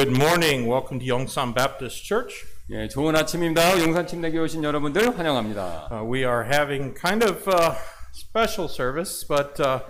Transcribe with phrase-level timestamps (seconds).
[0.00, 0.66] Good morning.
[0.66, 2.44] Welcome to Yongsan Baptist Church.
[2.70, 3.78] 예, 좋은 아침입니다.
[3.80, 5.88] 용산 침례교회 오신 여러분들 환영합니다.
[5.92, 7.74] Uh, we are having kind of uh,
[8.12, 9.80] special service, but uh,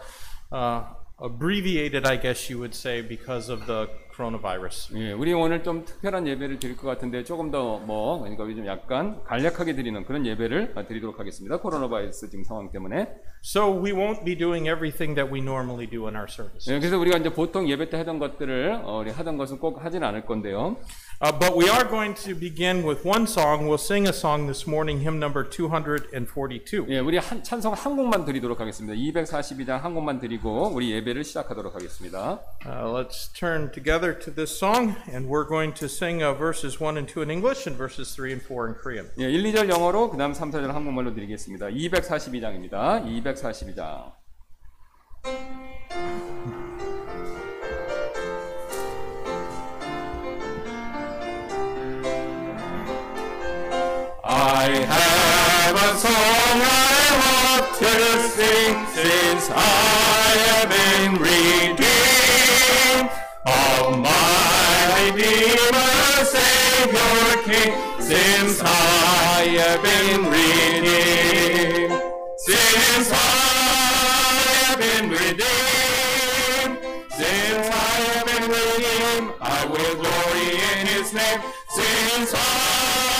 [0.52, 0.82] uh,
[1.18, 4.95] abbreviated, I guess you would say, because of the coronavirus.
[4.97, 8.65] 예, 우리 오늘 좀 특별한 예배를 드릴 것 같은데 조금 더 뭐 그러니까 우리 좀
[8.67, 11.57] 약간 간략하게 드리는 그런 예배를 드리도록 하겠습니다.
[11.59, 13.07] 코로나 바이러스 지금 상황 때문에.
[13.43, 16.71] So we won't be doing everything that we normally do in our service.
[16.71, 20.03] 예, 그래서 우리가 이제 보통 예배 때 하던 것들을 어, 우리 하던 것은 꼭 하진
[20.03, 20.77] 않을 건데요.
[21.20, 23.66] Uh, but we are going to begin with one song.
[23.66, 26.86] We'll sing a song this morning, hymn number 242.
[26.90, 28.94] 예, 우리 한, 찬송 한 곡만 드리도록 하겠습니다.
[28.94, 32.38] 242장 한 곡만 드리고 우리 예배를 시작하도록 하겠습니다.
[32.66, 36.98] Uh, let's turn together to this song, and we're going to sing uh, verses 1
[36.98, 39.08] and 2 in English and verses 3 and 4 in Korean.
[39.16, 41.68] 예, 1, 2절 영어로 그다음 3, 4절 한국말로 드리겠습니다.
[41.68, 43.00] 242장입니다.
[43.02, 44.12] 242장.
[54.33, 57.93] I have a song I want to
[58.29, 63.09] sing since I have been redeemed.
[63.45, 72.01] Of my Redeemer, Savior, King, since I have been redeemed.
[72.37, 73.17] Since I
[74.63, 76.79] have been redeemed,
[77.11, 81.41] since I have been redeemed, I will glory in His name,
[81.75, 83.10] since I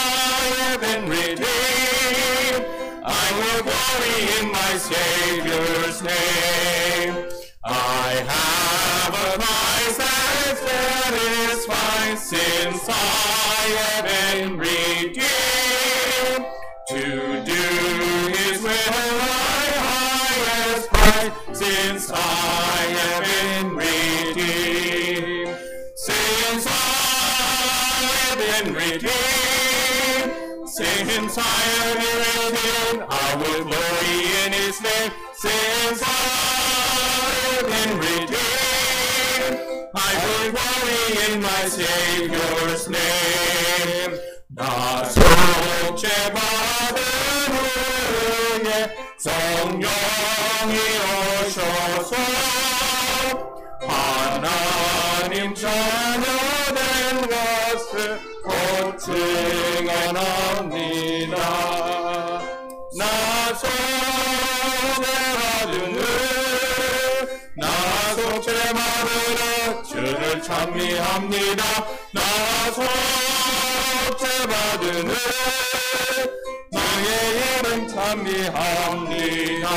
[0.80, 2.66] been redeemed,
[3.04, 7.28] I will glory in my Savior's name.
[7.64, 12.92] I have a price that satisfies since I
[13.78, 15.41] have been redeemed.
[31.11, 35.11] Since I have been redeemed, I will glory in his name.
[35.33, 36.05] Since I
[37.43, 39.55] have been redeemed,
[39.93, 44.17] I will glory in my Savior's name.
[44.55, 46.37] 나 속죄받은
[48.63, 48.69] 후에
[49.19, 50.40] 성령
[70.42, 71.64] 찬미합니다.
[72.12, 72.20] 나
[74.10, 75.14] 속죄받은 후
[76.72, 77.10] 주의
[77.60, 79.68] 이름 찬미합니다.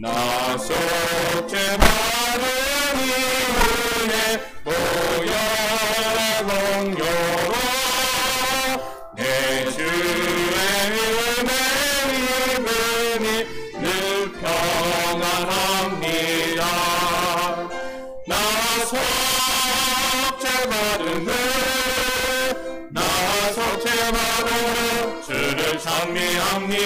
[0.00, 1.91] 나 속죄받은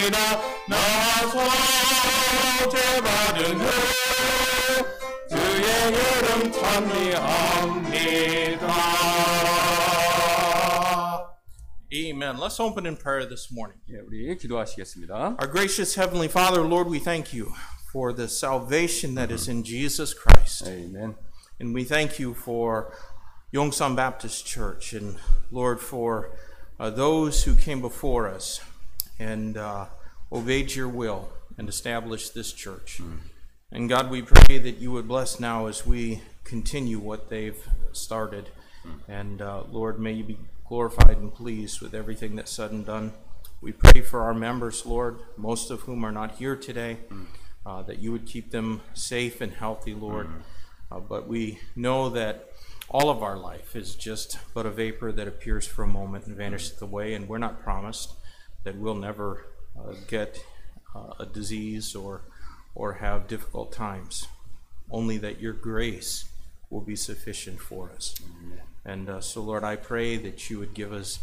[0.05, 0.17] 찬미합니다.
[0.67, 0.77] 나
[2.69, 3.65] 속죄받은 후,
[5.29, 7.81] 주의 이름 찬미합니다.
[11.93, 12.37] Amen.
[12.37, 13.81] Let's open in prayer this morning.
[13.89, 15.37] 예, 우리 기도하시겠습니다.
[15.41, 17.51] Our gracious Heavenly Father, Lord, we thank you
[17.91, 20.63] for the salvation that is in Jesus Christ.
[20.63, 21.15] 아멘.
[21.59, 22.93] And we thank you for
[23.53, 25.17] Yongsan Baptist Church and,
[25.51, 26.31] Lord, for
[26.79, 28.61] uh, those who came before us
[29.21, 29.85] and uh,
[30.32, 31.28] obeyed your will
[31.58, 33.00] and established this church.
[33.72, 38.50] And God, we pray that you would bless now as we continue what they've started.
[39.08, 43.12] And uh, Lord, may you be glorified and pleased with everything that's said and done.
[43.60, 46.98] We pray for our members, Lord, most of whom are not here today,
[47.64, 50.28] uh, that you would keep them safe and healthy, Lord.
[50.90, 52.52] Uh, but we know that
[52.88, 56.36] all of our life is just but a vapor that appears for a moment and
[56.36, 58.12] vanishes away, and we're not promised
[58.62, 59.46] that we'll never
[59.78, 60.44] uh, get
[60.94, 62.22] uh, a disease or,
[62.74, 64.26] or have difficult times,
[64.90, 66.24] only that your grace
[66.70, 68.14] will be sufficient for us.
[68.24, 68.60] Amen.
[68.84, 71.18] And uh, so, Lord, I pray that you would give us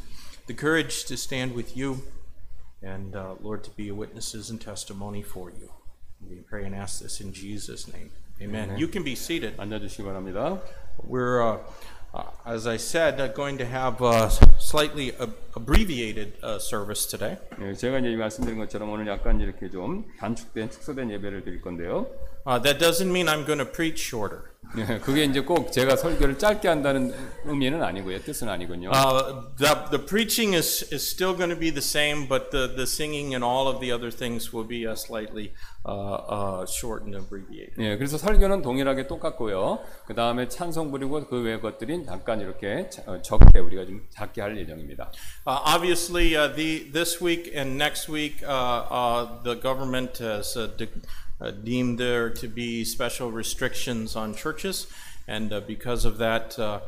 [0.48, 2.04] the courage to stand with you
[2.82, 5.72] and, Lord, to be witnesses and testimony for you.
[6.30, 8.12] We pray and ask this in Jesus' name.
[8.42, 8.66] Amen.
[8.66, 8.80] Amen.
[8.80, 9.56] You can be seated.
[11.04, 11.60] We're uh,
[12.15, 17.37] uh, as I said, uh, going to have a slightly ab- abbreviated uh, service today.
[17.61, 22.07] 예, 제가 이제 말씀드린 것처럼 오늘 약간 이렇게 좀 단축된 축소된 예배를 드릴 건데요.
[22.47, 24.51] Uh, that doesn't mean I'm going to preach shorter.
[24.77, 27.15] 예, 그게 이제 꼭 제가 설교를 짧게 한다는
[27.45, 28.21] 의미는 아니고요.
[28.21, 28.91] 뜻은 아니군요.
[28.91, 32.87] Uh, the, the preaching is, is still going to be the same, but the, the
[32.87, 35.53] singing and all of the other things will be uh, slightly
[35.85, 37.75] uh, uh, shortened and abbreviated.
[37.79, 39.79] 예, 그래서 설교는 동일하게 똑같고요.
[40.07, 44.41] 그 다음에 찬송 부리고 그 외의 것들이 약간 이렇게 자- 어, 적게 우리가 좀 작게
[44.41, 45.11] 할 예정입니다.
[45.47, 50.69] Uh, obviously, uh, the this week and next week, uh, uh, the government has uh,
[50.77, 50.89] de-
[51.41, 54.89] uh, deemed there to be special restrictions on churches,
[55.29, 56.81] and uh, because of that, uh,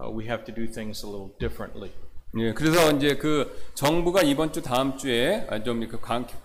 [0.00, 1.92] uh, we have to do things a little differently.
[2.35, 5.99] 예, 그래서 이제 그 정부가 이번 주 다음 주에 좀그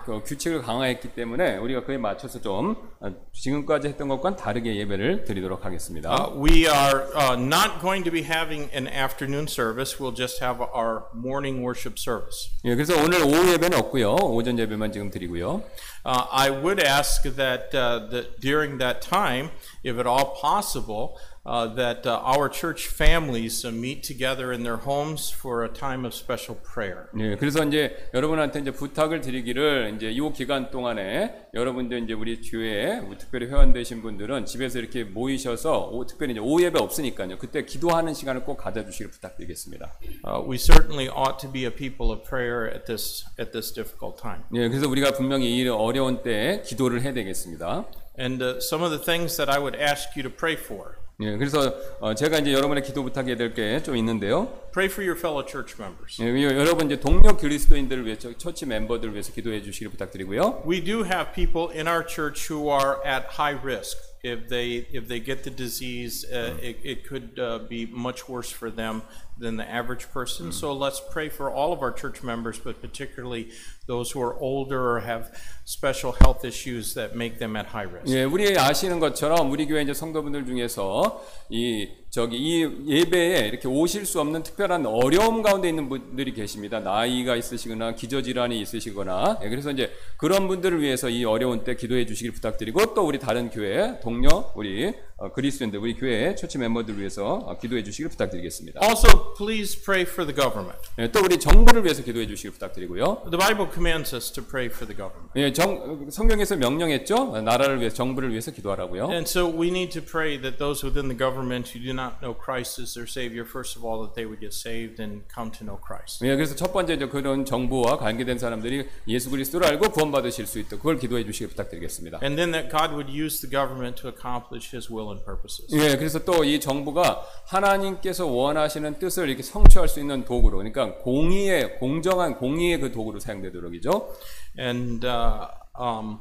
[0.05, 5.65] 그 규칙을 강화했기 때문에 우리가 그에 맞춰서 좀 어, 지금까지 했던 것과는 다르게 예배를 드리도록
[5.65, 6.11] 하겠습니다.
[6.11, 9.99] Uh, we are uh, not going to be having an afternoon service.
[9.99, 12.51] We'll just have our morning worship service.
[12.67, 14.17] 예, 그래서 오늘 오후 예배는 없고요.
[14.17, 15.63] 오전 예배만 지금 드리고요.
[16.05, 19.51] Uh, I would ask that, uh, that during that time,
[19.83, 21.17] if at all possible,
[21.49, 26.05] uh, that uh, our church families uh, meet together in their homes for a time
[26.05, 27.09] of special prayer.
[27.19, 33.01] 예, 그래서 이제 여러분한테 이제 부탁을 드리기를 이제 이 기간 동안에 여러분들 이제 우리 교회에
[33.19, 37.39] 특별히 회원 되신 분들은 집에서 이렇게 모이셔서 오, 특별히 이제 오후 예배 없으니까요.
[37.39, 39.95] 그때 기도하는 시간을 꼭 가져주시길 부탁드리겠습니다.
[40.25, 44.21] Uh, we certainly ought to be a people of prayer at this at this difficult
[44.21, 44.43] time.
[44.53, 47.87] 예, 그래서 우리가 분명히 이 어려운 때에 기도를 해야 되겠습니다.
[48.21, 50.98] And uh, some of the things that I would ask you to pray for.
[51.21, 54.47] 예, 그래서 어, 제가 이제 여러분의 기도 부탁해야 될 게 좀 있는데요.
[54.73, 56.23] Pray for your fellow church members.
[56.23, 60.63] 예, 여러분 이제 동료 그리스도인들을 위해서 처치 멤버들을 위해서 기도해 주시길 부탁드리고요.
[60.65, 63.99] We do have people in our church who are at high risk.
[64.23, 68.51] If they if they get the disease, uh, it, it could uh, be much worse
[68.51, 69.03] for them
[69.39, 70.53] than the average person.
[70.53, 73.51] So let's pray for all of our church members, but particularly
[73.87, 75.31] those who are older or have
[75.65, 78.09] special health issues that make them at high risk.
[78.09, 84.07] 예, 우리 아시는 것처럼 우리 교회 이제 성도분들 중에서 이 저기 이 예배에 이렇게 오실
[84.07, 86.81] 수 없는 특별한 어려움 가운데 있는 분들이 계십니다.
[86.81, 92.33] 나이가 있으시거나 기저질환이 있으시거나 예, 그래서 이제 그런 분들을 위해서 이 어려운 때 기도해 주시길
[92.33, 94.93] 부탁드리고 또 우리 다른 교회 동료 우리 어,
[95.27, 98.81] 그리스도인들 우리 교회 처치 멤버들 위해서 어, 기도해 주시길 부탁드리겠습니다.
[98.81, 100.79] Also, please pray for the government.
[100.99, 103.27] 예, 또 우리 정부를 위해서 기도해 주시길 부탁드리고요.
[103.31, 105.33] The Bible commands us to pray for the government.
[105.35, 107.41] 예, 정, 성경에서 명령했죠.
[107.43, 109.11] 나라를 위해서 정부를 위해서 기도하라고요.
[109.11, 112.33] And so we need to pray that those within the government who do not know
[112.33, 115.67] Christ as their Savior, first of all, that they would get saved and come to
[115.67, 116.23] know Christ.
[116.23, 120.99] 예, 그래서 첫 번째 그런 정부와 관계된 사람들이 예수 그리스도를 알고 구원받으실 수 있도록 그걸
[120.99, 122.21] 기도해 주시길 부탁드리겠습니다.
[122.23, 125.67] And then that God would use the government to accomplish His will and purposes.
[125.75, 131.79] 예, 그래서 또 이 정부가 하나님께서 원하시는 뜻을 이렇게 성취할 수 있는 도구로, 그러니까 공의의
[131.79, 134.15] 공정한 공의의 그 도구로 사용되도록이죠.
[134.59, 135.49] And uh,
[135.79, 136.21] um,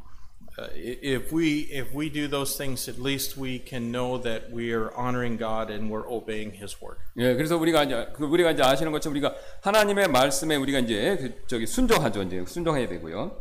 [0.59, 4.71] uh, if we if we do those things, at least we can know that we
[4.73, 6.97] are honoring God and we're obeying His word.
[7.17, 11.47] 예, 그래서 우리가 이제 그 우리가 이제 아시는 것처럼 우리가 하나님의 말씀에 우리가 이제 그
[11.47, 13.31] 저기 순종하죠, 이제 순종해야 되고요.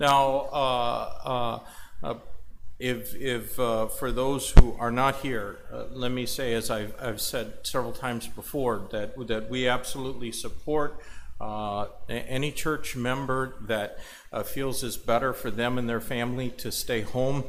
[0.00, 1.58] Now, uh, uh,
[2.02, 2.18] uh,
[2.78, 6.94] if, if uh, for those who are not here, uh, let me say, as I've,
[7.00, 11.00] I've said several times before, that, that we absolutely support
[11.40, 13.98] uh, any church member that
[14.32, 17.44] uh, feels it's better for them and their family to stay home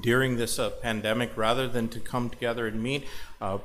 [0.00, 3.04] during this uh, pandemic rather than to come together and meet.
[3.40, 3.58] Uh,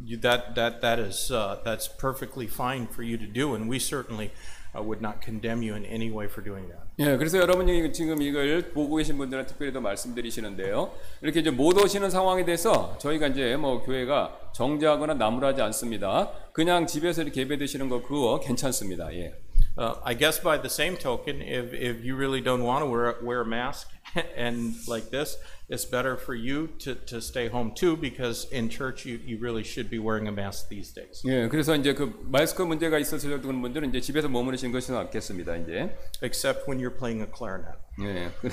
[0.00, 4.32] that, that, that is, uh, that's perfectly fine for you to do, and we certainly
[4.78, 6.82] would not condemn you in any way for doing that.
[6.98, 10.92] 예, 그래서 여러분이 지금 이걸 보고 계신 분들은 특별히 더 말씀드리시는데요.
[11.22, 16.30] 이렇게 이제 못 오시는 상황에 대해서 저희가 이제 뭐 교회가 정죄하거나 나무라지 않습니다.
[16.52, 19.12] 그냥 집에서 이렇게 예배 드시는 거 그거 괜찮습니다.
[19.14, 19.34] 예.
[19.78, 23.16] Uh, I guess by the same token, if, if you really don't want to wear,
[23.22, 23.88] wear a mask
[24.36, 25.38] and like this,
[25.69, 29.63] it's better for you to, to stay home too because in church you, you really
[29.63, 31.21] should be wearing a mask these days.
[31.25, 35.55] 예, 그래서 이제 그 마스크 문제가 있어서 그런 분들은 이제 집에서 머무르신 것이 낫겠습니다.
[35.57, 35.95] 이제.
[36.21, 37.77] Except when you're playing a clarinet.
[38.01, 38.31] 예.
[38.41, 38.49] 그-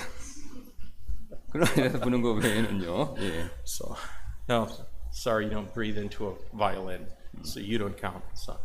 [1.52, 3.14] 그런 데서 부는 거 외에는요.
[3.18, 3.50] 예.
[3.64, 3.94] So,
[4.48, 4.66] no,
[5.12, 7.06] sorry you don't breathe into a violin,
[7.44, 8.24] so you don't count.
[8.34, 8.56] So,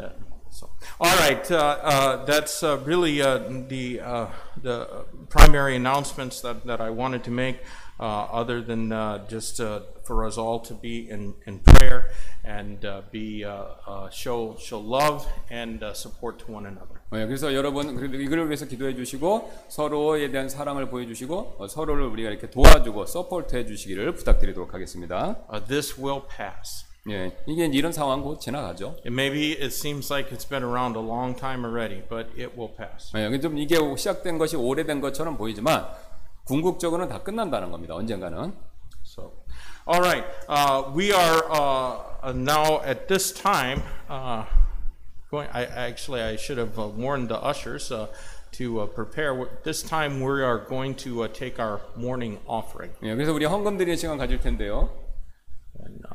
[0.00, 0.12] uh,
[0.54, 0.70] so.
[1.00, 4.26] all right, uh, uh, that's uh, really uh, the uh,
[4.62, 7.58] the primary announcements that, that I wanted to make.
[8.00, 12.08] Uh, other than uh, just uh, for us all to be in, in prayer
[12.44, 17.02] and uh, be uh, uh, show show love and uh, support to one another.
[17.12, 22.30] 예, 그래서 여러분 그래도 이걸 위해서 기도해 주시고 서로에 대한 사랑을 보여주시고 어, 서로를 우리가
[22.30, 25.36] 이렇게 도와주고 서포트해 주시기를 부탁드리도록 하겠습니다.
[25.52, 26.86] Uh, this will pass.
[27.08, 28.96] 예, 이게 이런 상황 곧 지나가죠.
[29.06, 32.74] And maybe it seems like it's been around a long time already, but it will
[32.76, 33.10] pass.
[33.16, 35.88] 예, 근데 좀 이게 시작된 것이 오래된 것처럼 보이지만
[36.44, 37.94] 궁극적으로는 다 끝난다는 겁니다.
[37.94, 38.52] 언젠가는.
[39.02, 39.32] So,
[39.86, 44.44] all right, uh, we are uh, uh, now at this time uh,
[45.30, 45.48] going.
[45.52, 48.08] I actually I should have uh, warned the ushers uh,
[48.52, 49.48] to uh, prepare.
[49.64, 52.92] This time we are going to uh, take our morning offering.
[53.02, 54.90] 예, 그래서 우리 헌금 드리는 시간 가질 텐데요.
[55.80, 56.13] And, uh,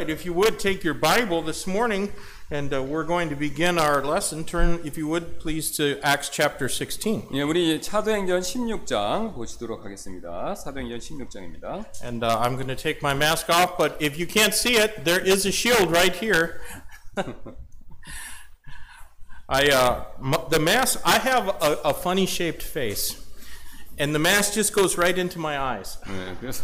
[0.00, 2.12] Right, if you would take your Bible this morning,
[2.50, 4.42] and uh, we're going to begin our lesson.
[4.44, 7.28] Turn, if you would, please to Acts chapter 16.
[7.32, 10.56] 예, 우리 사도행전 16장 보시도록 하겠습니다.
[10.56, 11.84] 사도행전 16장입니다.
[12.02, 15.04] And uh, I'm going to take my mask off, but if you can't see it,
[15.04, 16.60] there is a shield right here.
[19.48, 21.00] I uh, m- the mask.
[21.04, 23.14] I have a, a funny shaped face,
[23.98, 25.98] and the mask just goes right into my eyes.
[26.08, 26.62] 네, 그래서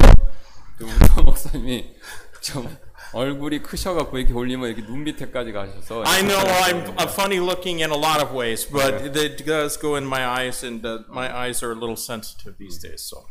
[0.77, 1.95] 좀 우리 목사님이
[2.41, 2.67] 좀
[3.13, 7.91] 얼굴이 크셔갖고 이렇게 올리면 이렇게 눈 밑에까지 가셔서 I know I'm, I'm funny looking in
[7.91, 11.63] a lot of ways, but it does go in my eyes, and uh, my eyes
[11.63, 13.03] are a little sensitive these days.
[13.03, 13.27] So,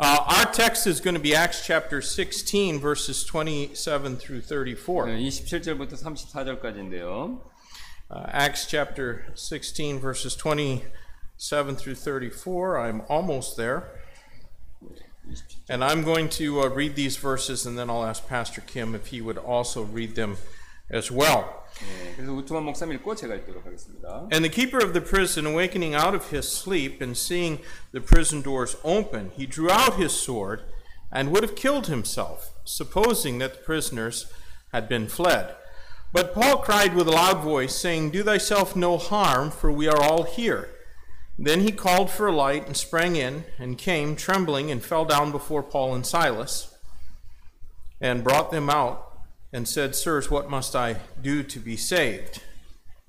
[0.00, 5.06] uh, our text is going to be Acts chapter 16, verses 27 through 34.
[5.06, 7.40] 네, 27절부터 34절까지인데요.
[8.10, 12.78] Uh, Acts chapter 16, verses 27 through 34.
[12.78, 13.90] I'm almost there.
[15.68, 19.08] And I'm going to uh, read these verses, and then I'll ask Pastor Kim if
[19.08, 20.38] he would also read them
[20.90, 21.66] as well.
[21.78, 24.28] 네, 그래서 우트만 목사님 읽고 제가 읽도록 하겠습니다.
[24.32, 27.60] And the keeper of the prison, awakening out of his sleep and seeing
[27.92, 30.62] the prison doors open, he drew out his sword
[31.12, 34.32] and would have killed himself, supposing that the prisoners
[34.72, 35.54] had been fled.
[36.12, 40.02] But Paul cried with a loud voice, saying, Do thyself no harm, for we are
[40.02, 40.70] all here.
[41.37, 45.31] Then he called for a light and sprang in, and came trembling and fell down
[45.31, 46.75] before Paul and Silas,
[47.99, 49.17] and brought them out,
[49.51, 52.41] and said, Sirs, what must I do to be saved?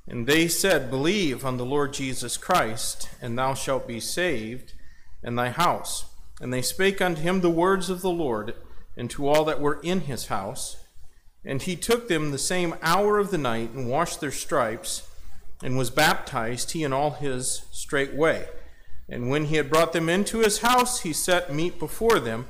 [0.07, 4.75] And they said, Believe on the Lord Jesus Christ, and thou shalt be saved,
[5.23, 6.07] and thy house.
[6.41, 8.55] And they spake unto him the words of the Lord,
[8.97, 10.77] and to all that were in his house.
[11.45, 15.09] And he took them the same hour of the night, and washed their stripes,
[15.64, 18.48] and was baptized, he and all his straightway.
[19.10, 22.46] And when he had brought them into his house, he set meat before them,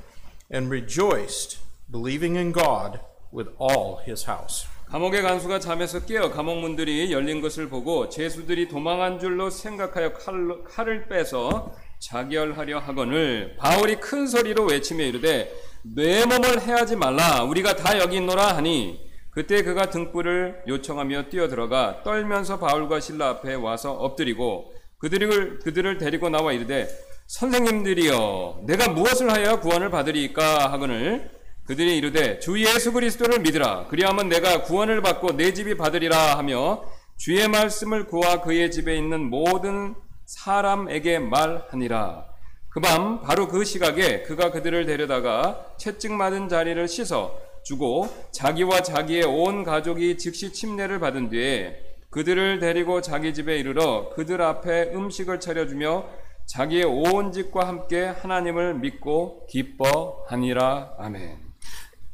[0.52, 3.00] and rejoiced, believing in God
[3.32, 4.67] with all his house.
[4.89, 11.76] 감옥의 간수가 잠에서 깨어 감옥문들이 열린 것을 보고 죄수들이 도망한 줄로 생각하여 칼로, 칼을 빼서
[12.00, 18.56] 자결하려 하거늘 바울이 큰 소리로 외치며 이르되 내 몸을 해하지 말라 우리가 다 여기 있노라
[18.56, 19.00] 하니
[19.35, 26.53] 그때 그가 등불을 요청하며 뛰어들어가 떨면서 바울과 신라 앞에 와서 엎드리고 그들을 그들을 데리고 나와
[26.53, 26.88] 이르되
[27.27, 30.70] 선생님들이여 내가 무엇을 하여 구원을 받으리이까?
[30.73, 31.31] 하거늘
[31.66, 33.87] 그들이 이르되 주 예수 그리스도를 믿으라.
[33.88, 36.85] 그리하면 내가 구원을 받고 내 집이 받으리라 하며
[37.16, 39.94] 주의 말씀을 구하 그의 집에 있는 모든
[40.27, 42.27] 사람에게 말하니라.
[42.70, 49.24] 그 밤 바로 그 시각에 그가 그들을 데려다가 채찍 맞은 자리를 씻어 주고 자기와 자기의
[49.24, 51.77] 온 가족이 즉시 침례를 받은 뒤에
[52.11, 56.07] 그들을 데리고 자기 집에 이르러 그들 앞에 음식을 차려주며
[56.46, 61.44] 자기의 온 집과 함께 하나님을 믿고 기뻐하니라 아멘.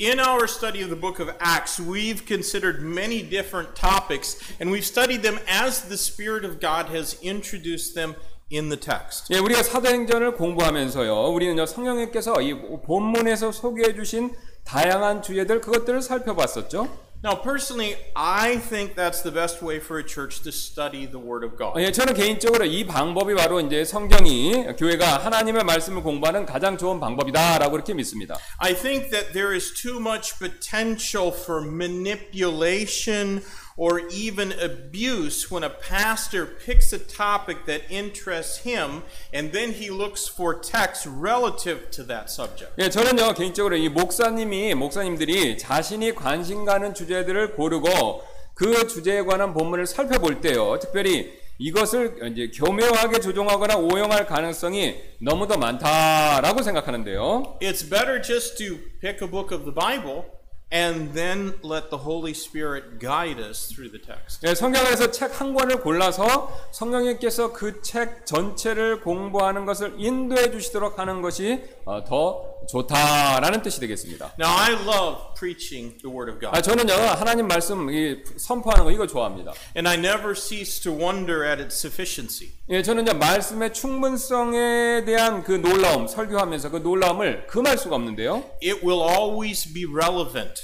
[0.00, 4.86] In our study of the book of Acts, we've considered many different topics, and we've
[4.86, 8.14] studied them as the Spirit of God has introduced them
[8.50, 9.28] in the text.
[9.30, 12.54] 예, 우리가 사도행전을 공부하면서요, 우리는요 성령님께서 이
[12.86, 14.32] 본문에서 소개해 주신
[14.70, 16.87] 다양한 주제들 그것들을 살펴봤었죠.
[17.22, 21.44] Now, personally, I think that's the best way for a church to study the Word
[21.44, 21.74] of God.
[21.78, 27.76] 예, 저는 개인적으로 이 방법이 바로 이제 성경이 교회가 하나님의 말씀을 공부하는 가장 좋은 방법이다라고
[27.76, 28.38] 이렇게 믿습니다.
[28.59, 33.42] I think that there is too much potential for manipulation
[33.80, 39.88] or even abuse when a pastor picks a topic that interests him and then he
[39.88, 42.72] looks for texts relative to that subject.
[42.78, 49.86] 예, 저는요 개인적으로 이 목사님이 목사님들이 자신이 관심 가는 주제들을 고르고 그 주제에 관한 본문을
[49.86, 57.58] 살펴볼 때요, 특별히 이것을 이제 교묘하게 조종하거나 오용할 가능성이 너무도 많다라고 생각하는데요.
[57.62, 60.24] It's better just to pick a book of the Bible
[60.72, 64.46] and then let the Holy Spirit guide us through the text.
[64.46, 71.22] 예, 성경에서 책 한 권을 골라서 성령님께서 그 책 전체를 공부하는 것을 인도해 주시도록 하는
[71.22, 74.35] 것이 어, 더 좋다라는 뜻이 되겠습니다.
[74.38, 76.56] Now, I love preaching the Word of God.
[76.56, 79.52] 아, 저는요 하나님 말씀 이, 선포하는 거 이거 좋아합니다.
[79.76, 82.52] And I never cease to wonder at its sufficiency.
[82.68, 88.44] 예, 저는 이제 말씀의 충분성에 대한 그 놀라움 설교하면서 그 놀라움을 금할 수가 없는데요.
[88.62, 90.62] It will always be relevant.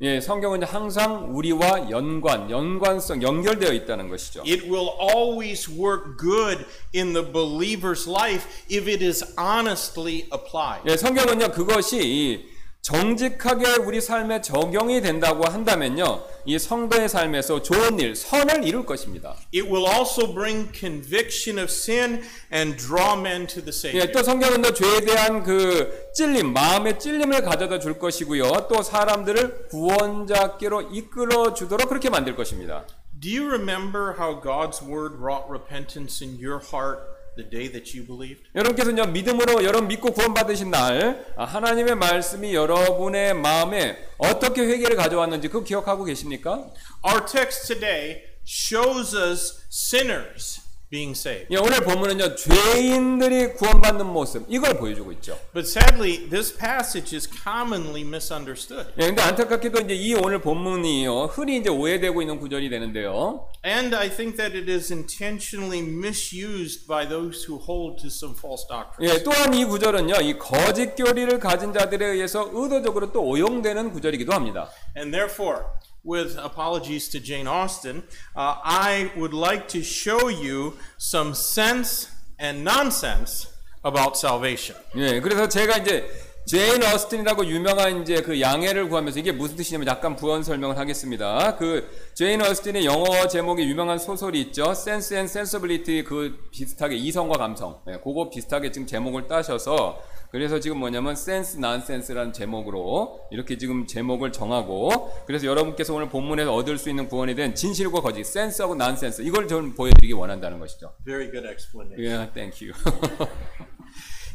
[0.00, 4.42] 예, 성경은 항상 우리와 연관, 연관성 연결되어 있다는 것이죠.
[4.46, 10.88] It will always work good in the believer's life if it is honestly applied.
[10.88, 16.22] 예, 성경은요 그것이 이 정직하게 우리 삶에 적용이 된다고 한다면요.
[16.46, 19.36] 이 성도의 삶에서 좋은 일, 선을 이룰 것입니다.
[19.54, 24.08] It will also bring conviction of sin and draw men to the Savior.
[24.08, 28.68] 예, 또 성경은 또 죄에 대한 그 찔림, 마음의 찔림을 가져다 줄 것이고요.
[28.70, 32.86] 또 사람들을 구원자께로 이끌어 주도록 그렇게 만들 것입니다.
[33.20, 38.04] Do you remember how God's word wrought repentance in your heart the day that you
[38.04, 38.42] believed?
[38.54, 45.64] 여러분께서는요 믿음으로 여러분 믿고 구원받으신 날 아, 하나님의 말씀이 여러분의 마음에 어떻게 회개를 가져왔는지 그거
[45.64, 46.70] 기억하고 계십니까?
[47.06, 51.48] Our text today shows us sinners being saved.
[51.50, 55.38] 예, 오늘 본문은요 죄인들이 구원받는 모습 이걸 보여주고 있죠.
[55.52, 58.90] But sadly, this passage is commonly misunderstood.
[58.98, 63.48] 예, 근데 안타깝게도 이제 이 오늘 본문이요 흔히 이제 오해되고 있는 구절이 되는데요.
[63.64, 68.66] And I think that it is intentionally misused by those who hold to some false
[68.66, 69.12] doctrine.
[69.12, 74.70] 예, 또한 이 구절은요 이 거짓 교리를 가진 자들에 의해서 의도적으로 또 오용되는 구절이기도 합니다.
[74.96, 75.64] And therefore,
[76.04, 78.02] with apologies to Jane Austen,
[78.36, 82.08] uh, I would like to show you some sense
[82.38, 83.48] and nonsense
[83.84, 84.76] about salvation.
[84.96, 86.08] 예, 그래서 제가 이제
[86.46, 91.56] 제인 어스틴이라고 유명한 이제 그 양해를 구하면서 이게 무슨 뜻이냐면 약간 부언 설명을 하겠습니다.
[91.56, 94.70] 그 제인 어스틴의 영어 제목이 유명한 소설이 있죠.
[94.70, 97.82] Sense and Sensibility 그 비슷하게 이성과 감성.
[97.88, 104.30] 예, 그거 비슷하게 지금 제목을 따셔서 그래서 지금 뭐냐면 Sense Nonsense라는 제목으로 이렇게 지금 제목을
[104.30, 109.48] 정하고 그래서 여러분께서 오늘 본문에서 얻을 수 있는 구원에 대한 진실과 거짓, 센스하고 난센스 이걸
[109.48, 110.94] 좀 보여드리기 원한다는 것이죠.
[111.04, 112.04] Very good explanation.
[112.04, 112.74] 예, thank you.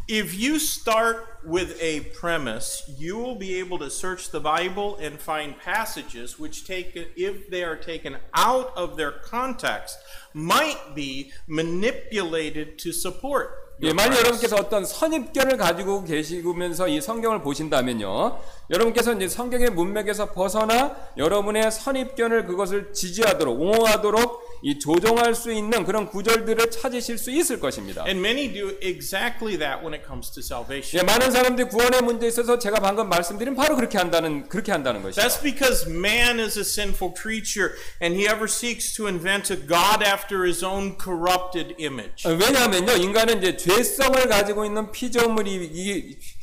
[0.09, 5.17] If you start with a premise, you will be able to search the Bible and
[5.17, 9.95] find passages which take if they are taken out of their context
[10.33, 18.37] might be manipulated to support 예, 만약 여러분께서 어떤 선입견을 가지고 계시면서 이 성경을 보신다면요.
[18.69, 26.07] 여러분께서 이제 성경의 문맥에서 벗어나 여러분의 선입견을 그것을 지지하도록 옹호하도록 이 조정할 수 있는 그런
[26.07, 28.05] 구절들을 찾으실 수 있을 것입니다.
[28.05, 31.01] And many do exactly that when it comes to salvation.
[31.01, 35.21] 예, 많은 사람들이 구원의 문제에 있어서 제가 방금 말씀드린 바로 그렇게 한다는 그렇게 한다는 것이죠.
[35.21, 40.01] That's because man is a sinful creature and he ever seeks to invent a God
[40.01, 42.25] after his own corrupted image.
[42.25, 45.57] 어, 왜냐하면요, 인간은 이제 죄성을 가지고 있는 피조물이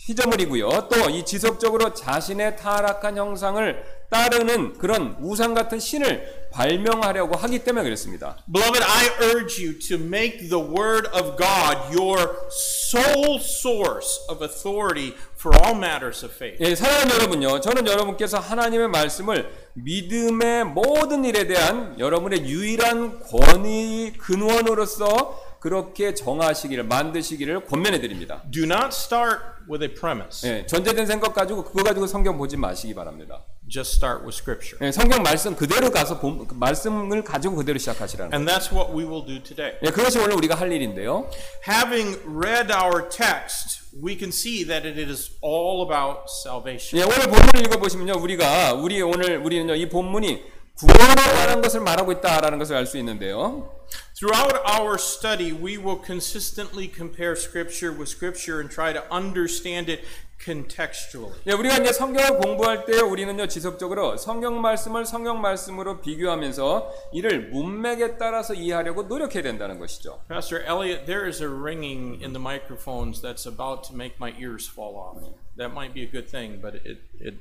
[0.00, 0.88] 이- 피조물이고요.
[0.88, 8.36] 또 이 지속적으로 자신의 타락한 형상을 따르는 그런 우상 같은 신을 발명하려고 하기 때문에 그렇습니다.
[8.52, 12.18] Beloved, I urge you to make the Word of God your
[12.50, 16.56] sole source of authority for all matters of faith.
[16.60, 17.60] 예, 사랑하는 여러분요.
[17.60, 27.66] 저는 여러분께서 하나님의 말씀을 믿음의 모든 일에 대한 여러분의 유일한 권위 근원으로서 그렇게 정하시기를 만드시기를
[27.66, 28.42] 권면해 드립니다.
[28.50, 29.38] Do not start
[29.70, 33.44] with a premise, 예, 전제된 생각 가지고 그거 가지고 성경 보지 마시기 바랍니다.
[33.68, 34.84] just start with Scripture.
[34.84, 38.32] 예, 성경 말씀 그대로 가서 본- 그 말씀을 가지고 그대로 시작하시라는.
[38.34, 39.78] And that's what we will do today.
[39.84, 41.30] 예, 그것이 오늘 우리가 할 일인데요.
[41.68, 46.98] Having read our text, we can see that it is all about salvation.
[47.00, 50.42] 예, 오늘 본문을 읽어 보시면요, 우리가 우리 오늘 우리는요 이 본문이
[50.79, 53.71] 구원에 관한 것을 말하고 있다라는 것을 알 수 있는데요.
[54.15, 60.03] Throughout our study, we will consistently compare Scripture with Scripture and try to understand it
[60.37, 61.33] contextually.
[61.47, 68.17] 예, 우리가 이제 성경을 공부할 때 우리는요 지속적으로 성경 말씀을 성경 말씀으로 비교하면서 이를 문맥에
[68.17, 70.21] 따라서 이해하려고 노력해야 된다는 것이죠.
[70.27, 74.69] Pastor Elliot, there is a ringing in the microphones that's about to make my ears
[74.69, 75.23] fall off.
[75.57, 77.39] That might be a good thing, but it it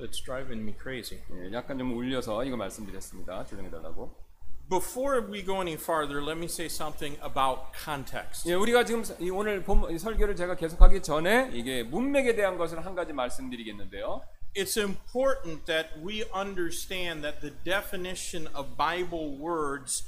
[0.00, 1.20] it's driving me crazy.
[1.32, 3.44] 예, 약간 좀 울려서 이거 말씀드렸습니다.
[3.46, 4.26] 조정해달라고.
[4.68, 8.48] Before we go any farther, let me say something about context.
[8.48, 12.84] 예, 우리가 지금 이 오늘 본, 이 설교를 제가 계속하기 전에 이게 문맥에 대한 것을
[12.84, 14.22] 한 가지 말씀드리겠는데요.
[14.56, 20.02] It's important that we understand that the definition of Bible words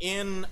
[0.00, 0.46] in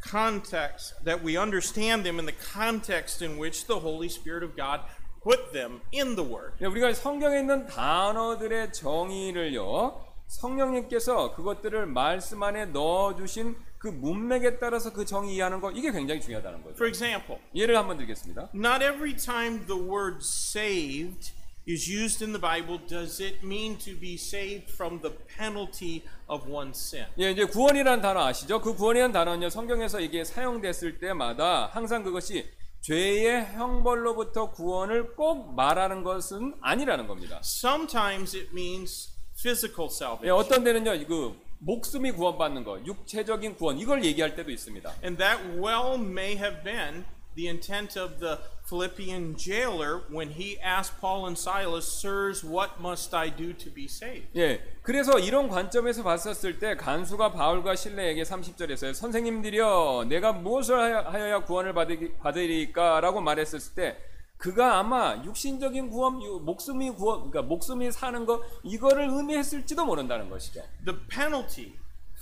[0.00, 4.80] context, that we understand them in the context in which the Holy Spirit of God
[5.23, 6.53] put them in the Word.
[6.61, 14.93] 예, 우리가 성경에 있는 단어들의 정의를요, 성령님께서 그것들을 말씀 안에 넣어 주신 그 문맥에 따라서
[14.93, 16.75] 그 정의 이해하는 거 이게 굉장히 중요하다는 거죠.
[16.75, 18.49] For example, 예를 한번 드리겠습니다.
[18.53, 21.33] not every time the word saved
[21.67, 26.47] is used in the Bible does it mean to be saved from the penalty of
[26.49, 27.07] one's sin.
[27.19, 28.61] 예, 이제 구원이라는 단어 아시죠?
[28.61, 32.49] 그 구원이라는 단어는요, 성경에서 이게 사용됐을 때마다 항상 그것이
[32.81, 37.39] 죄의 형벌로부터 구원을 꼭 말하는 것은 아니라는 겁니다.
[37.43, 40.31] Sometimes it means physical 예, salvation.
[40.31, 44.93] 어떤 데는요, 그 목숨이 구원받는 거, 육체적인 구원 이걸 얘기할 때도 있습니다.
[45.03, 50.99] And that well may have been the intent of the Philippian jailer when he asked
[51.01, 54.27] Paul and Silas, Sirs, what must I do to be saved?
[54.35, 61.39] 예, 그래서 이런 관점에서 봤었을 때 간수가 바울과 실레에게 30절에서 선생님들이여 내가 무엇을 하여- 하여야
[61.43, 63.97] 구원을 받으, 받으리까라고 말했었을 때
[64.37, 70.63] 그가 아마 육신적인 구원, 유- 목숨이 구원, 그러니까 목숨이 사는 거 이거를 의미했을지도 모른다는 것이죠.
[70.85, 71.73] The penalty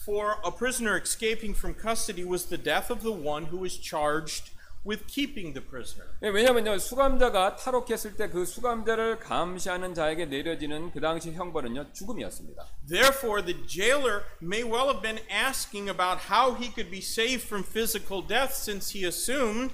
[0.03, 4.51] for a prisoner escaping from custody was the death of the one who was charged
[4.85, 6.07] with keeping the prisoner.
[6.23, 12.65] 예, 왜냐면요 수감자가 탈옥했을 때 그 수감자를 감시하는 자에게 내려지는 그 당시 형벌은요 죽음이었습니다.
[12.87, 17.63] Therefore, the jailer may well have been asking about how he could be saved from
[17.63, 19.73] physical death since he assumed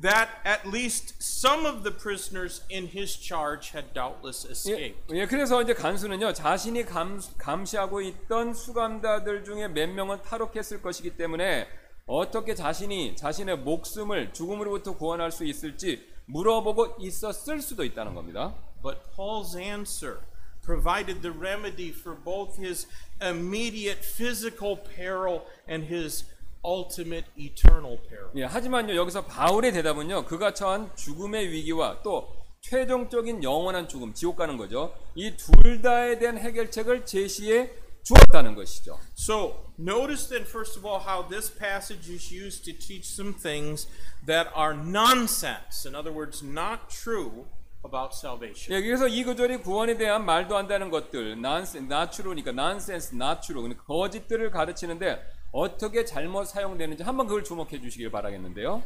[0.00, 5.14] that at least some of the prisoners in his charge had doubtless 예, escaped.
[5.14, 11.68] 예, 그래서 이제 간수는요 자신이 감, 감시하고 있던 수감자들 중에 몇 명은 탈옥했을 것이기 때문에
[12.06, 18.54] 어떻게 자신이 자신의 목숨을 죽음으로부터 구원할 수 있을지 물어보고 있었을 수도 있다는 겁니다.
[18.82, 20.18] But Paul's answer
[20.64, 22.86] provided the remedy for both his
[23.20, 26.24] immediate physical peril and his
[26.64, 28.30] ultimate eternal peril.
[28.36, 32.28] 예, 하지만요 여기서 바울의 대답은요 그가 처한 죽음의 위기와 또
[32.60, 34.94] 최종적인 영원한 죽음 지옥 가는 거죠.
[35.16, 37.70] 이 둘 다에 대한 해결책을 제시해
[38.03, 38.99] 주었다는 것이죠.
[39.15, 43.87] So, notice then, first of all, how this passage is used to teach some things
[44.25, 45.85] that are nonsense.
[45.85, 47.47] In other words, not true
[47.83, 48.71] about salvation.
[48.71, 53.41] 예, 그래서 이 구절이 구원에 대한 말도 안 되는 것들, nonsense, not true니까 nonsense, not
[53.41, 58.83] true, 그러니까 거짓들을 가르치는데 어떻게 잘못 사용되는지 한번 그걸 주목해 주시길 바라겠는데요.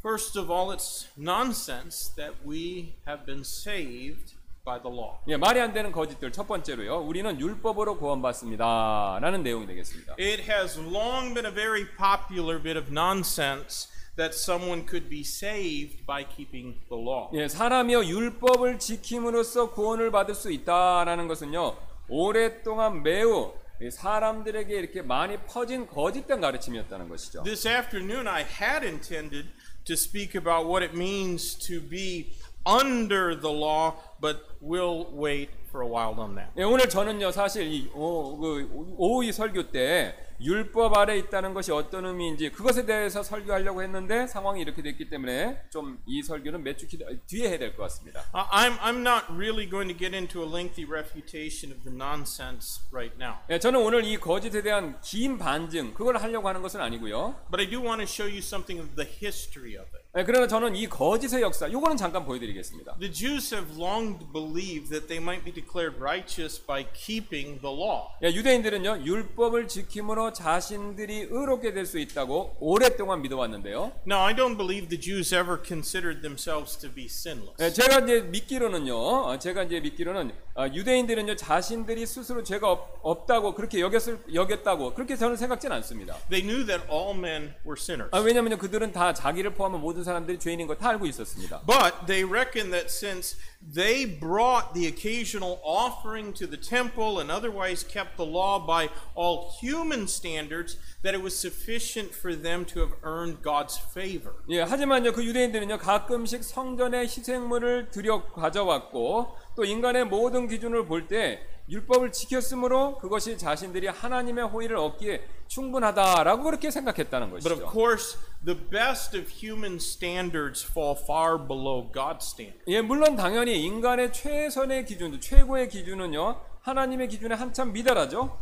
[0.00, 4.34] First of all, it's nonsense that we have been saved
[4.69, 5.17] by the law.
[5.27, 6.99] 예, 말이 안 되는 거짓들 첫 번째로요.
[6.99, 10.15] 우리는 율법으로 구원받습니다라는 내용이 되겠습니다.
[10.19, 16.05] It has long been a very popular bit of nonsense that someone could be saved
[16.05, 17.29] by keeping the law.
[17.33, 21.75] 예, 사람이요 율법을 지킴으로써 구원을 받을 수 있다라는 것은요
[22.07, 27.43] 오랫동안 매우 이 사람들에게 이렇게 많이 퍼진 거짓된 가르침이었다는 것이죠.
[27.43, 29.47] This afternoon, I had intended
[29.85, 32.33] to speak about what it means to be
[32.65, 36.51] under the law, but we'll wait for a while on that.
[36.57, 41.69] 예, 오늘 저는요 사실 이 오, 그, 오후 이 설교 때 율법 아래 있다는 것이
[41.73, 46.87] 어떤 의미인지 그것에 대해서 설교하려고 했는데 상황이 이렇게 됐기 때문에 좀 이 설교는 몇 주
[47.27, 48.21] 뒤에 해야 될 것 같습니다.
[48.33, 52.79] Uh, I'm, I'm not really going to get into a lengthy refutation of the nonsense
[52.93, 57.35] right now, 예, 저는 오늘 이 거짓에 대한 긴 반증 그걸 하려고 하는 것은 아니고요.
[57.51, 60.05] but I do want to show you something of the history of it.
[60.17, 62.95] 예, 그러나 저는 이 거짓의 역사 이거는 잠깐 보여드리겠습니다.
[62.97, 68.09] The Jews have long believed that they might be declared righteous by keeping the law.
[68.23, 73.91] 예, 유대인들은요 율법을 지킴으로 자신들이 의롭게 될 수 있다고 오랫동안 믿어왔는데요.
[74.05, 77.55] Now, I don't believe the Jews ever considered themselves to be sinless.
[77.59, 83.55] 예, 제가 이제 믿기로는요, 어, 제가 이제 믿기로는 어, 유대인들은요 자신들이 스스로 죄가 없, 없다고
[83.55, 86.17] 그렇게 여겼을 여겼다고 그렇게 저는 생각지는 않습니다.
[86.29, 88.09] They knew that all men were sinners.
[88.13, 91.61] 아, 왜냐면요 그들은 다 자기를 포함한 모든 사람들이 죄인인 걸 다 알고 있었습니다.
[91.65, 93.37] But they reckoned that since
[93.73, 99.52] they brought the occasional offering to the temple and otherwise kept the law by all
[99.60, 104.34] human standards, that it was sufficient for them to have earned God's favor.
[104.48, 111.40] 예, 하지만요 그 유대인들은요 가끔씩 성전에 희생물을 들여 가져왔고 또 인간의 모든 기준을 볼 때
[111.69, 117.71] 율법을 지켰으므로 그것이 자신들이 하나님의 호의를 얻기에 충분하다라고 그렇게 생각했다는 But of 것이죠.
[117.71, 122.63] course, the best of human standards fall far below God's standard.
[122.67, 128.37] 예, 물론 당연히 인간의 최선의 기준, 최고의 기준은요 하나님의 기준에 한참 미달하죠.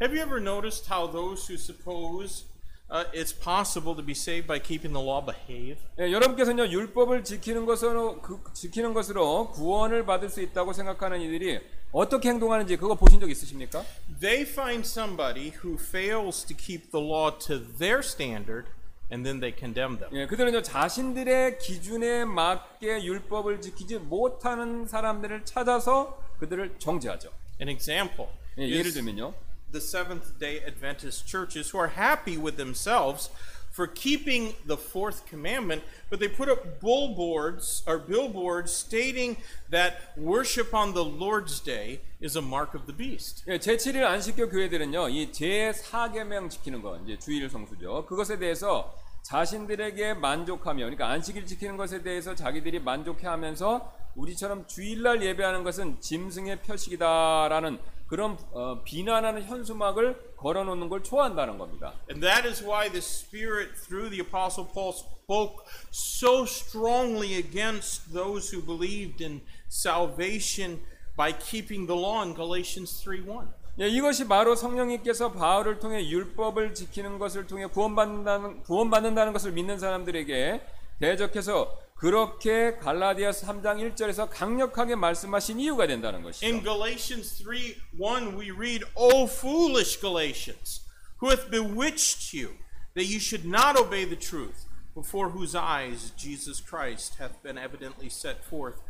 [0.00, 2.46] Have you ever noticed how those who suppose
[2.90, 5.78] uh, it's possible to be saved by keeping the law behave?
[5.98, 11.60] 예, 여러분께서는요 율법을 지키는 것으로 그, 지키는 것으로 구원을 받을 수 있다고 생각하는 이들이
[11.92, 13.84] 어떻게 행동하는지 그거 보신 적 있으십니까?
[14.20, 18.68] They find somebody who fails to keep the law to their standard
[19.10, 20.10] and then they condemn them.
[20.14, 27.30] 예, 그들은요 자신들의 기준에 맞게 율법을 지키지 못하는 사람들을 찾아서 그들을 정죄하죠.
[27.60, 29.32] An example 예, 예를 들면요.
[29.72, 33.30] The Seventh day Adventist churches who are happy with themselves
[33.70, 39.36] for keeping the fourth commandment, but they put up billboards or billboards stating
[39.70, 43.44] that worship on the Lord's day is a mark of the beast.
[43.46, 48.06] 예, 제7일 안식교 교회들은요, 이 제4계명 지키는 거, 이제 주일 성수죠.
[48.06, 55.62] 그것에 대해서 자신들에게 만족하며, 그러니까 안식일 지키는 것에 대해서 자기들이 만족해 하면서 우리처럼 주일날 예배하는
[55.62, 61.92] 것은 짐승의 표식이다라는 그런 어, 비난하는 현수막을 걸어놓는 걸 좋아한다는 겁니다.
[62.10, 68.50] And that is why the Spirit, through the Apostle Paul, spoke so strongly against those
[68.50, 70.80] who believed in salvation
[71.16, 73.48] by keeping the law in Galatians 3 1.
[73.80, 80.60] 예, 이것이 바로 성령님께서 바울을 통해 율법을 지키는 것을 통해 구원받는다는 구원받는다는 것을 믿는 사람들에게
[80.98, 86.45] 대적해서 그렇게 갈라디아 3장 1절에서 강력하게 말씀하신 이유가 된다는 것이죠.
[86.45, 90.81] In Galatians 3 1, we read, O foolish Galatians,
[91.21, 92.57] who hath bewitched you,
[92.95, 98.09] that you should not obey the truth, before whose eyes Jesus Christ hath been evidently
[98.09, 98.81] set forth,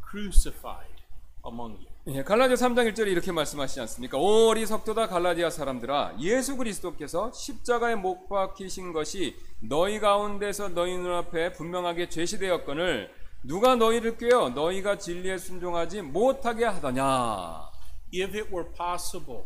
[0.00, 1.02] crucified
[1.44, 1.88] among you.
[2.09, 4.17] 예, 갈라디아 3장 1절에 이렇게 말씀하시지 않습니까?
[4.17, 12.07] 오 어리석도다 갈라디아 사람들아 예수 그리스도께서 십자가에 못 박히신 것이 너희 가운데서 너희 눈앞에 분명하게
[12.07, 13.11] 제시되었거늘
[13.43, 17.71] 누가 너희를 꾀어 너희가 진리에 순종하지 못하게 하더냐
[18.13, 19.43] If it were possible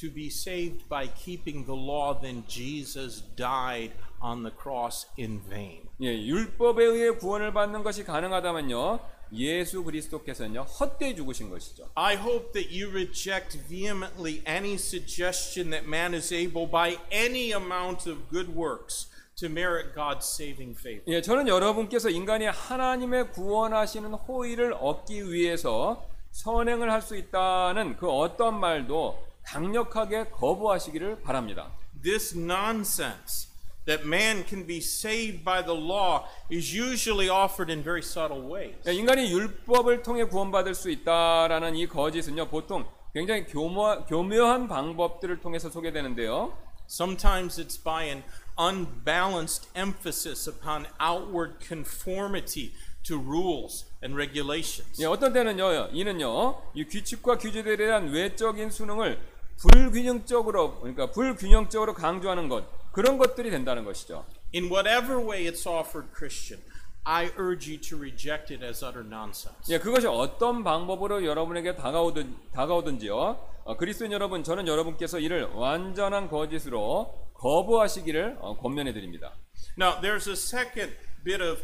[0.00, 5.82] to be saved by keeping the law, then Jesus died on the cross in vain.
[6.00, 12.68] 예, 율법에 의해 구원을 받는 것이 가능하다면요 예수 그리스도께서는요 헛되이 죽으신 것이죠 I hope that
[12.70, 19.08] you reject vehemently any suggestion that man is able by any amount of good works
[19.36, 21.02] to merit God's saving favor.
[21.08, 28.60] 예, 저는 여러분께서 인간이 하나님의 구원하시는 호의를 얻기 위해서 선행을 할 수 있다는 그 어떤
[28.60, 31.72] 말도 강력하게 거부하시기를 바랍니다.
[32.02, 33.48] This nonsense
[33.86, 38.76] that man can be saved by the law is usually offered in very subtle ways.
[38.86, 45.68] 예, 인간이 율법을 통해 구원받을 수 있다라는 이 거짓은요, 보통 굉장히 교모, 교묘한 방법들을 통해서
[45.68, 46.56] 소개되는데요.
[46.88, 48.22] Sometimes it's by an
[48.58, 52.72] unbalanced emphasis upon outward conformity
[53.04, 55.00] to rules and regulations.
[55.00, 59.18] 예, 어떤 때는요, 이는요, 이 규칙과 규제들에 대한 외적인 수능을
[59.58, 64.24] 불균형적으로, 그러니까 불균형적으로 강조하는 것, 그런 것들이 된다는 것이죠.
[64.54, 66.62] In whatever way it's offered, Christian,
[67.04, 69.72] I urge you to reject it as utter nonsense.
[69.74, 73.48] 예, 그것이 어떤 방법으로 여러분에게 다가오든, 다가오든지요.
[73.64, 79.32] 어, 그리스도인 여러분, 저는 여러분께서 이를 완전한 거짓으로 거부하시기를 어, 권면해 드립니다.
[79.78, 81.62] Now, there's a second bit of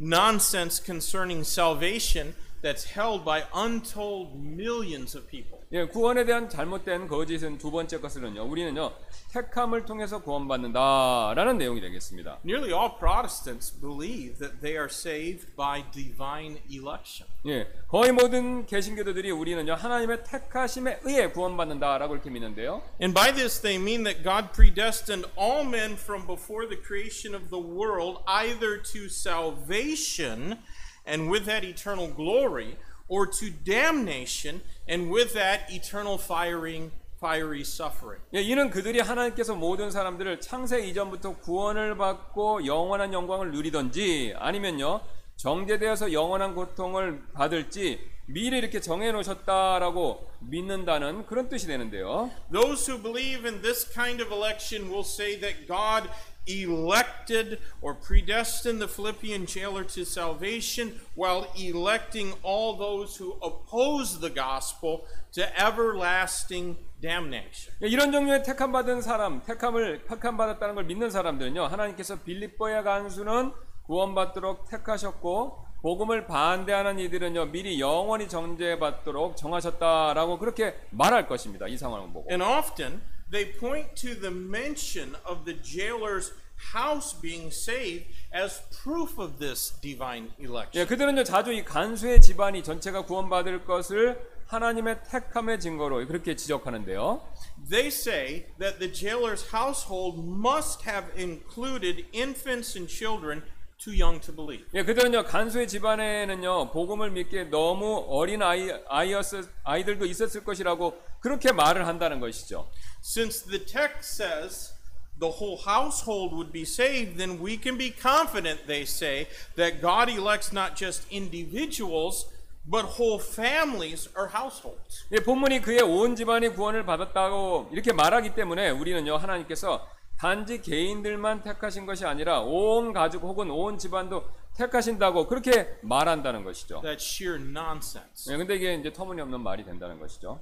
[0.00, 5.59] nonsense concerning salvation that's held by untold millions of people.
[5.73, 8.43] 예, 구원에 대한 잘못된 거짓은 두 번째 것은요.
[8.43, 8.93] 우리는요.
[9.31, 12.39] 택함을 통해서 구원받는다라는 내용이 되겠습니다.
[12.45, 17.27] Nearly all Protestants believe that they are saved by divine election.
[17.47, 19.73] 예, 거의 모든 개신교도들이 우리는요.
[19.73, 22.83] 하나님의 택하심에 의해 구원받는다라고 이렇게 믿는데요.
[23.01, 27.49] And by this they mean that God predestined all men from before the creation of
[27.49, 30.59] the world either to salvation
[31.08, 32.76] and with that eternal glory
[33.08, 38.22] or to damnation and with that eternal firing fiery suffering.
[38.34, 45.00] 예, 이는 그들이 하나님께서 모든 사람들을 창세 이전부터 구원을 받고 영원한 영광을 누리던지 아니면요
[45.36, 52.30] 정죄되어서 영원한 고통을 받을지 미리 이렇게 정해 놓으셨다라고 믿는다는 그런 뜻이 되는데요.
[52.52, 56.10] Those who believe in this kind of election will say that God
[56.48, 64.30] elected or predestined the Philippian jailer to salvation while electing all those who oppose the
[64.30, 67.72] gospel to everlasting damnation.
[67.82, 71.64] 예, 이런 종류의 택함 받은 사람, 택함을 택함 받았다는 걸 믿는 사람들은요.
[71.64, 73.52] 하나님께서 빌립보의 간수는
[73.86, 77.46] 구원받도록 택하셨고 복음을 반대하는 이들은요.
[77.46, 81.68] 미리 영원히 정죄받도록 정하셨다라고 그렇게 말할 것입니다.
[81.68, 82.28] 이 상황을 보고.
[82.30, 83.00] And often
[83.30, 86.32] they point to the mention of the jailer's
[86.72, 90.74] house being saved as proof of this divine election.
[90.74, 97.22] 예, 그들은요 자주 이 간수의 집안이 전체가 구원받을 것을 하나님의 택함의 증거로 그렇게 지적하는데요.
[97.68, 103.42] They say that the jailer's household must have included infants and children
[103.78, 104.66] too young to believe.
[104.74, 111.86] 예, 그들은요 간수의 집안에는요 복음을 믿기에 너무 어린 아이 아이였을 아이들도 있었을 것이라고 그렇게 말을
[111.86, 112.68] 한다는 것이죠.
[113.02, 114.74] Since the text says
[115.18, 120.08] the whole household would be saved, then we can be confident, they say, that God
[120.08, 122.26] elects not just individuals,
[122.64, 125.06] but whole families or households.
[125.12, 129.86] 예, 본문이 그의 온 집안이 구원을 받았다고 이렇게 말하기 때문에 우리는요 하나님께서
[130.18, 134.24] 단지 개인들만 택하신 것이 아니라 온 가족 혹은 온 집안도
[134.56, 136.82] 택하신다고 그렇게 말한다는 것이죠.
[136.82, 138.32] That's sheer nonsense.
[138.32, 140.40] 예, 근데 이게 이제 터무니없는 말이 된다는 것이죠.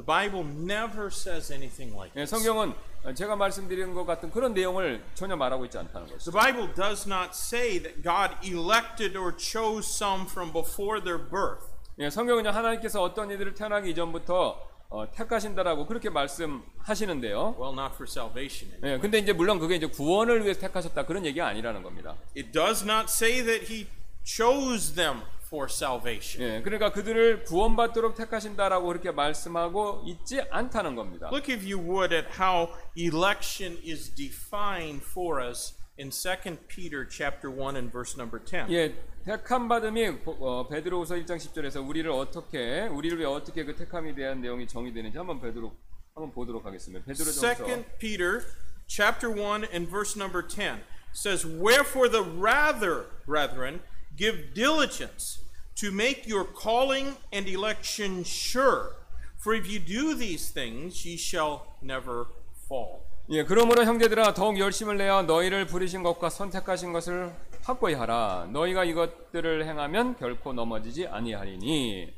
[0.00, 2.30] The Bible never says anything like 예, this.
[2.30, 2.72] 성경은
[3.14, 6.30] 제가 말씀드린 것 같은 그런 내용을 전혀 말하고 있지 않다는 것이죠.
[6.30, 11.68] The Bible does not say that God elected or chose some from before their birth.
[11.98, 17.56] 예, 성경은요 하나님께서 어떤 이들을 태어나기 이전부터 어, 택하신다라고 그렇게 말씀하시는데요.
[17.60, 18.74] Well, not for salvation.
[18.82, 22.16] 예, 근데 이제 물론 그게 이제 구원을 위해서 택하셨다 그런 얘기가 아니라는 겁니다.
[22.34, 23.86] It does not say that he
[24.24, 26.41] chose them for salvation.
[26.41, 31.29] 예, 그러니까 그들을 구원받도록 택하신다라고 그렇게 말씀하고 있지 않다는 겁니다.
[31.31, 37.49] Look, if you would, at how election is defined for us in 2 Peter chapter
[37.49, 38.67] 1 and verse number 10.
[38.71, 38.95] 예,
[39.25, 44.67] 택함 받음이 어, 베드로후서 1장 10절에서 우리를 어떻게 우리를 위해 어떻게 그 택함에 대한 내용이
[44.67, 45.75] 정의되는지 한번 베드로
[46.13, 47.05] 한번 보도록 하겠습니다.
[47.05, 48.41] 베드로전서 2 Peter
[48.87, 50.81] chapter 1 and verse number 10
[51.15, 53.81] says, Wherefore the rather, brethren,
[54.15, 55.39] give diligence
[55.75, 58.95] to make your calling and election sure.
[59.37, 62.27] For if you do these things, ye shall never
[62.67, 63.05] fall.
[63.29, 67.33] 예, 그러므로 형제들아 더욱 열심을 내어 너희를 부르신 것과 선택하신 것을
[67.63, 68.47] 확고히 하라.
[68.51, 72.13] 너희가 이것들을 행하면 결코 넘어지지 아니하리니.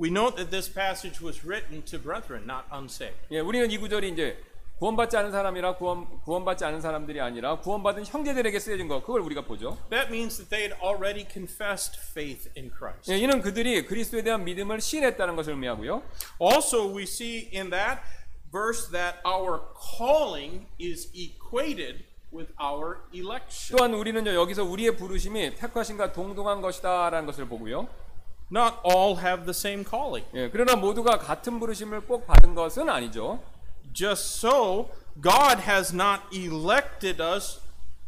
[0.00, 3.18] We note that this passage was written to brethren, not unsaved.
[3.30, 4.38] 예, 우리는 이 구절이 이제
[4.83, 9.77] 구원받지 않은 사람이라 구원 구원받지 않은 사람들이 아니라 구원받은 형제들에게 쓰여진 거 그걸 우리가 보죠.
[9.89, 13.09] That means that they had already confessed faith in Christ.
[13.09, 16.03] 예, 이는 그들이 그리스도에 대한 믿음을 시인했다는 것을 의미하고요.
[16.37, 18.01] Also, we see in that
[18.51, 19.61] verse that our
[19.97, 22.03] calling is equated
[22.33, 23.77] with our election.
[23.77, 27.87] 또한 우리는요 여기서 우리의 부르심이 택하신과 동등한 것이다라는 것을 보고요.
[28.51, 30.27] Not all have the same calling.
[30.33, 33.39] 예, 그러나 모두가 같은 부르심을 꼭 받은 것은 아니죠.
[33.92, 37.60] Just so, God has not elected us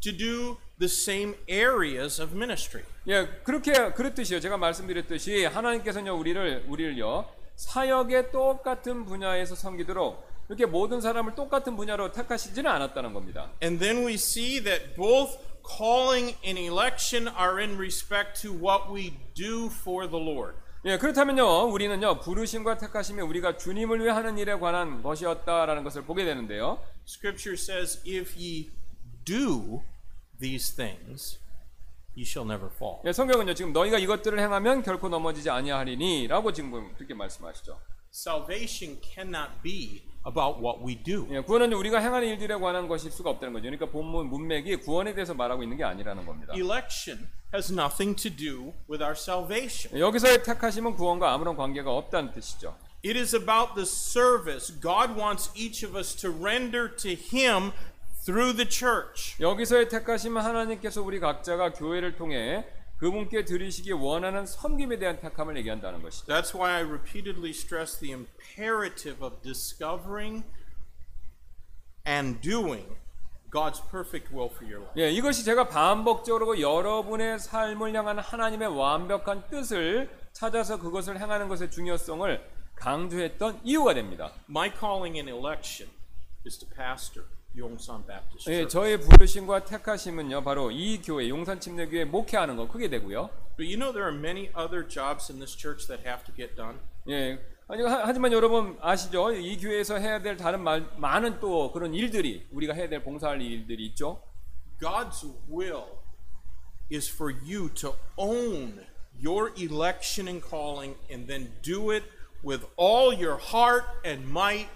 [0.02, 2.84] to do the same areas of ministry.
[3.06, 4.40] 예, 그렇게 그렇듯이요.
[4.40, 7.26] 제가 말씀드렸듯이 하나님께서는요 우리를 우리를요
[7.56, 13.50] 사역의 똑같은 분야에서 섬기도록 이렇게 모든 사람을 똑같은 분야로 택하시지는 않았다는 겁니다.
[13.62, 19.14] And then we see that both calling and election are in respect to what we
[19.34, 20.54] do for the Lord.
[20.87, 26.79] 예, 그렇다면요 우리는요 부르심과 택하심이 우리가 주님을 위해 하는 일에 관한 것이었다라는 것을 보게 되는데요.
[27.07, 28.69] Scripture says, If ye
[29.25, 29.81] do
[30.39, 31.39] these things,
[32.15, 32.99] ye shall never fall.
[33.05, 37.79] 예, 성경은요 지금 너희가 이것들을 행하면 결코 넘어지지 아니하리니라고 지금 그렇게 말씀하시죠.
[38.13, 41.27] Salvation cannot be about what we do.
[41.31, 43.63] 예, 구원은 우리가 행하는 일들에 관한 것일 수가 없다는 거죠.
[43.63, 46.53] 그러니까 본문 문맥이 구원에 대해서 말하고 있는 게 아니라는 겁니다.
[46.55, 49.96] Election has nothing to do with our salvation.
[49.96, 52.76] 예, 여기서의 택하심은 구원과 아무런 관계가 없다는 뜻이죠.
[53.04, 57.72] It is about the service God wants each of us to render to Him
[58.24, 59.36] through the church.
[59.40, 62.66] 여기서의 택하심은 하나님께서 우리 각자가 교회를 통해
[62.98, 66.26] 그분께 드리시기 원하는 섬김에 대한 택함을 얘기한다는 것이죠.
[66.26, 70.44] That's why I repeatedly stress the imperative of discovering
[72.06, 72.86] and doing
[73.51, 75.01] God's perfect will for your life.
[75.01, 82.55] 예, 이것이 제가 반복적으로 여러분의 삶을 향한 하나님의 완벽한 뜻을 찾아서 그것을 행하는 것의 중요성을
[82.75, 84.33] 강조했던 이유가 됩니다.
[84.49, 85.89] My calling in election
[86.45, 87.25] is to pastor
[87.57, 88.67] Yongsan Baptist 예.
[88.67, 93.29] 저의 부르심과 택하심은요, 바로 이 교회 용산 침례교회 목회하는 거 크게 되고요.
[93.57, 96.57] But you know there are many other jobs in this church that have to get
[96.57, 96.79] done.
[97.07, 99.31] 예, 아니 하- 하지만 여러분 아시죠?
[99.33, 103.87] 이 교회에서 해야 될 다른 말, 많은 또 그런 일들이 우리가 해야 될 봉사할 일들이
[103.87, 104.21] 있죠.
[104.79, 105.83] God's will
[106.91, 108.85] is for you to own
[109.23, 112.05] your election and calling and then do it
[112.43, 114.69] with all your heart and might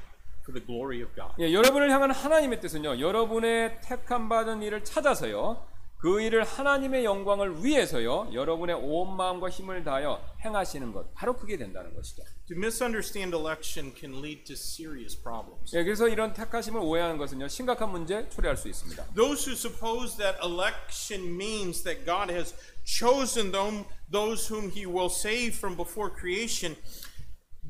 [0.43, 1.33] for the glory of God.
[1.39, 5.63] 예, 여러분을 향한 하나님의 뜻은요, 여러분의 택함 받은 일을 찾아서요,
[5.99, 11.93] 그 일을 하나님의 영광을 위해서요, 여러분의 온 마음과 힘을 다하여 행하시는 것, 바로 그게 된다는
[11.93, 12.23] 것이죠.
[12.47, 15.75] To misunderstand election can lead to serious problems.
[15.75, 19.13] 예, 그래서 이런 택하심을 오해하는 것은요, 심각한 문제 초래할 수 있습니다.
[19.13, 25.11] Those who suppose that election means that God has chosen them, those whom he will
[25.11, 26.77] save from before creation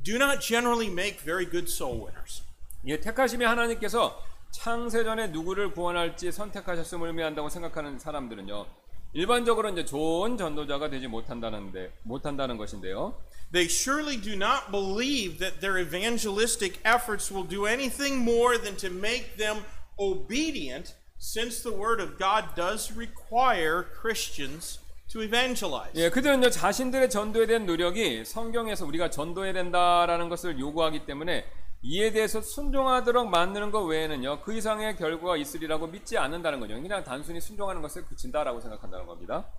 [0.04, 2.44] do not generally make very good soul winners.
[2.86, 4.22] 예, 택하심이 하나님께서
[4.52, 8.66] 창세전에 누구를 구원할지 선택하셨음을 의미한다고 생각하는 사람들은요,
[9.14, 13.16] 일반적으로 이제 좋은 전도자가 되지 못한다는데 못한다는 것인데요.
[13.52, 18.90] They surely do not believe that their evangelistic efforts will do anything more than to
[18.90, 19.64] make them
[19.98, 24.80] obedient, since the Word of God does require Christians
[25.12, 25.92] to evangelize.
[25.96, 31.46] 예, 그들은요 자신들의 전도에 대한 노력이 성경에서 우리가 전도해야 된다라는 것을 요구하기 때문에
[31.82, 36.80] 이에 대해서 순종하도록 만드는 것 외에는요 그 이상의 결과가 있으리라고 믿지 않는다는 거죠.
[36.82, 39.50] 그냥 단순히 순종하는 것에 그친다라고 생각한다는 겁니다.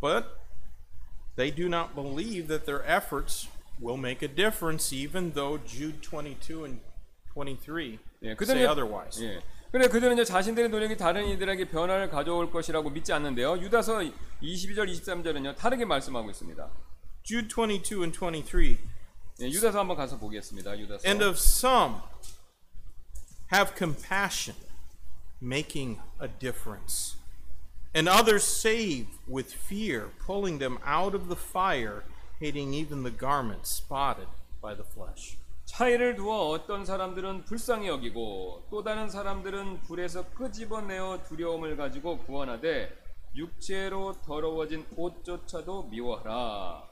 [0.00, 0.26] But
[1.36, 3.48] they do not believe that their efforts
[3.80, 6.82] will make a difference, even though Jude 22 and
[7.34, 9.24] 23 예, say 그들은 otherwise.
[9.24, 9.40] 예.
[9.72, 13.58] 그래 그들은 이제 자신들의 노력이 다른 이들에게 변화를 가져올 것이라고 믿지 않는데요.
[13.58, 14.00] 유다서
[14.42, 16.68] 22절 23절은요 다르게 말씀하고 있습니다.
[17.22, 18.89] Jude 22 and 23.
[19.40, 20.78] 예, 유다서 한번 가서 보겠습니다.
[20.78, 21.08] 유다서.
[21.08, 22.02] And of some
[23.52, 24.56] have compassion,
[25.40, 27.16] making a difference.
[27.94, 32.04] And others save with fear, pulling them out of the fire,
[32.38, 34.28] hating even the garments spotted
[34.60, 35.38] by the flesh.
[35.64, 42.92] 차이를 두어 어떤 사람들은 불쌍히 여기고 또 다른 사람들은 불에서 끄집어내어 두려움을 가지고 구원하되
[43.34, 46.89] 육체로 더러워진 옷조차도 미워하라.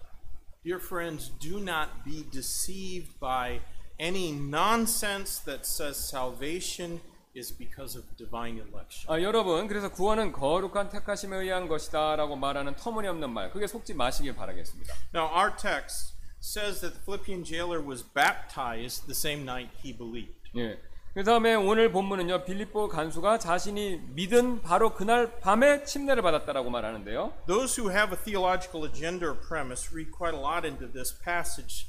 [0.68, 3.60] Dear friends, do not be deceived by
[4.00, 7.02] any nonsense that says salvation
[7.36, 9.08] is because of divine election.
[9.08, 14.94] 아, 여러분, 그래서 구원은 거룩한 택하심에 의한 것이다라고 말하는 터무니없는 말, 그게 속지 마시길 바라겠습니다.
[15.14, 20.50] Now, our text says that the Philippian jailer was baptized the same night he believed.
[20.56, 20.78] 예.
[21.15, 27.33] 그 다음에 오늘 본문은요, 빌립보 간수가 자신이 믿은 바로 그날 밤에 침례를 받았다라고 말하는데요.
[27.47, 31.89] Those who have a theological agenda or premise read quite a lot into this passage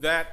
[0.00, 0.30] that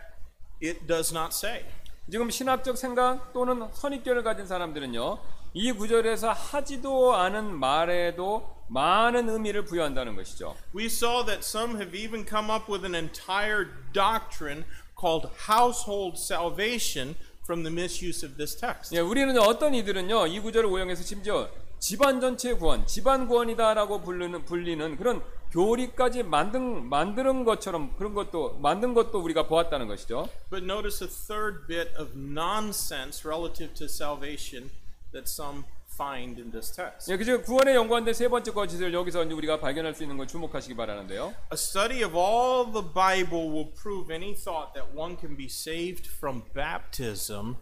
[0.62, 1.66] it does not say.
[2.10, 5.18] 지금 신학적 생각 또는 선입견을 가진 사람들은요,
[5.54, 10.56] 이 구절에서 하지도 않은 말에도 많은 의미를 부여한다는 것이죠.
[10.76, 14.66] We saw that some have even come up with an entire doctrine
[14.96, 17.16] called household salvation
[17.50, 18.96] from the misuse of this text.
[18.96, 24.98] 예, 우리는 어떤 이들은요, 이 구절을 오용해서 심지어 집안 전체 구원, 집안 구원이다라고 부르는 불리는
[24.98, 30.30] 그런 교리까지 만든 만드는 것처럼 그런 것도 만든 것도 우리가 보았다는 것이죠.
[30.52, 34.70] But notice a third bit of nonsense relative to salvation
[35.12, 35.64] that some
[36.00, 37.12] find in this text.
[37.12, 40.76] 예, 그죠 구원에 연관된 세 번째 거짓을 여기서 이제 우리가 발견할 수 있는 걸 주목하시기
[40.76, 41.34] 바라는데요.
[41.52, 46.08] A study of all the Bible will prove any thought that one can be saved
[46.10, 47.58] from baptism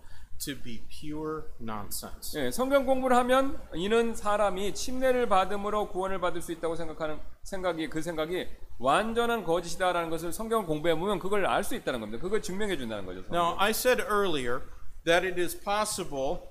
[0.45, 2.39] to be pure nonsense.
[2.39, 8.01] 예, 성경 공부를 하면 이는 사람이 침례를 받음으로 구원을 받을 수 있다고 생각하는 생각이 그
[8.03, 12.21] 생각이 완전한 거짓이다라는 것을 성경 공부해 보면 그걸 알 수 있다는 겁니다.
[12.21, 13.21] 그걸 증명해 준다는 거죠.
[13.31, 13.59] Now, 성경.
[13.59, 14.61] I said earlier
[15.05, 16.41] that it is possible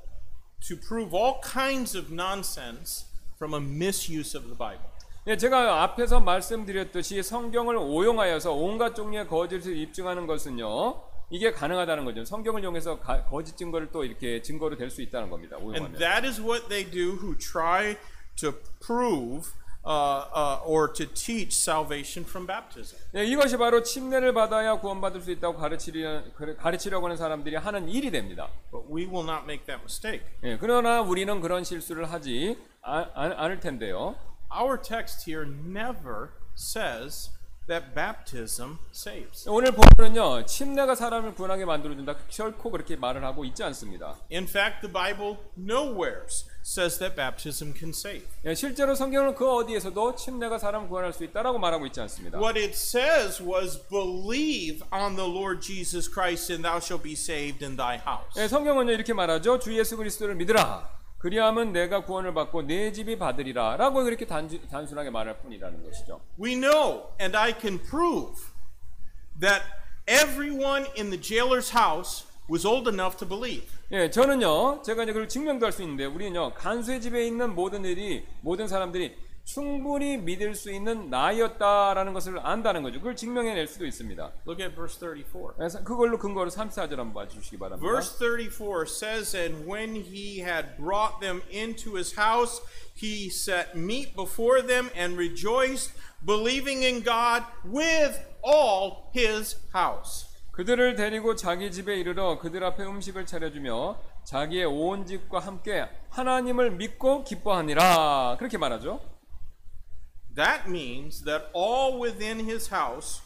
[0.61, 4.85] to prove all kinds of nonsense from a misuse of the Bible.
[5.29, 11.03] 예, 제가 앞에서 말씀드렸듯이 성경을 오용하여서 온갖 종류의 거짓을 입증하는 것은요.
[11.31, 12.25] 이게 가능하다는 거죠.
[12.25, 15.57] 성경을 이용해서 가- 거짓 증거를 또 이렇게 증거로 될 수 있다는 겁니다.
[15.57, 15.99] And 오용하면.
[15.99, 17.97] that is what they do who try
[18.37, 19.51] to prove
[19.87, 22.99] uh, uh, or to teach salvation from baptism.
[23.15, 26.23] 예, 이것이 바로 침례를 받아야 구원받을 수 있다고 가르치려,
[26.59, 28.49] 가르치려고 하는 사람들이 하는 일이 됩니다.
[28.73, 30.23] But we will not make that mistake.
[30.43, 34.17] 예, 그러나 우리는 그런 실수를 하지 아- 아- 않을 텐데요.
[34.53, 37.31] Our text here never says
[37.69, 39.49] that baptism saves.
[39.49, 42.15] 오늘 본문은요, 침례가 사람을 구원하게 만들어준다.
[42.29, 44.17] 결코 그렇게 말을 하고 있지 않습니다.
[44.33, 46.23] In fact, the Bible nowhere
[46.67, 48.27] says that baptism can save.
[48.45, 52.39] 예, 실제로 성경은 그 어디에서도 침례가 사람을 구원할 수 있다라고 말하고 있지 않습니다.
[52.39, 57.65] What it says was believe on the Lord Jesus Christ and thou shalt be saved
[57.65, 58.35] in thy house.
[58.37, 59.61] 예, 성경은요 이렇게 말하죠.
[59.61, 60.91] 주 예수 그리스도를 믿으라.
[61.19, 63.77] 그리하면 내가 구원을 받고 내 집이 받으리라.
[63.77, 66.21] 라고 그렇게 단주, 단순하게 말할 뿐이라는 것이죠.
[66.39, 68.43] We know and I can prove
[69.41, 69.63] that
[70.09, 73.67] everyone in the jailer's house was old enough to believe.
[73.93, 78.25] 예, 저는요, 제가 이제 그걸 증명도 할 수 있는데, 우리는요, 간수의 집에 있는 모든 일이,
[78.41, 82.99] 모든 사람들이 충분히 믿을 수 있는 나이였다라는 것을 안다는 거죠.
[82.99, 84.33] 그걸 증명해낼 수도 있습니다.
[84.45, 85.55] Look at verse 34.
[85.57, 87.89] 그래서 그걸로 근거로 34절 한번 봐주시기 바랍니다.
[87.89, 92.61] Verse 34 says, And when he had brought them into his house,
[92.93, 95.93] he set meat before them and rejoiced,
[96.27, 100.26] believing in God with all his house.
[100.57, 107.25] 그들을 데리고 자기 집에 이르러 그들 앞에 음식을 차려주며 자기의 온 집과 함께 하나님을 믿고
[107.25, 108.37] 기뻐하니라.
[108.39, 109.01] 그렇게 말하죠.
[110.35, 113.21] That means that all within his house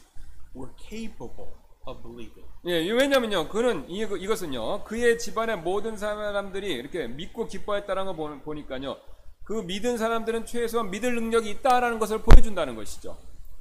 [0.56, 1.52] were capable
[1.86, 2.48] of believing.
[2.66, 8.96] 예, 왜냐면요, 그는 이, 이것은요, 그의 집안의 모든 사람들이 이렇게 믿고 기뻐했다는 걸 보- 보니까요,
[9.44, 13.16] 그 믿은 사람들은 최소한 믿을 능력이 있다라는 것을 보여준다는 것이죠.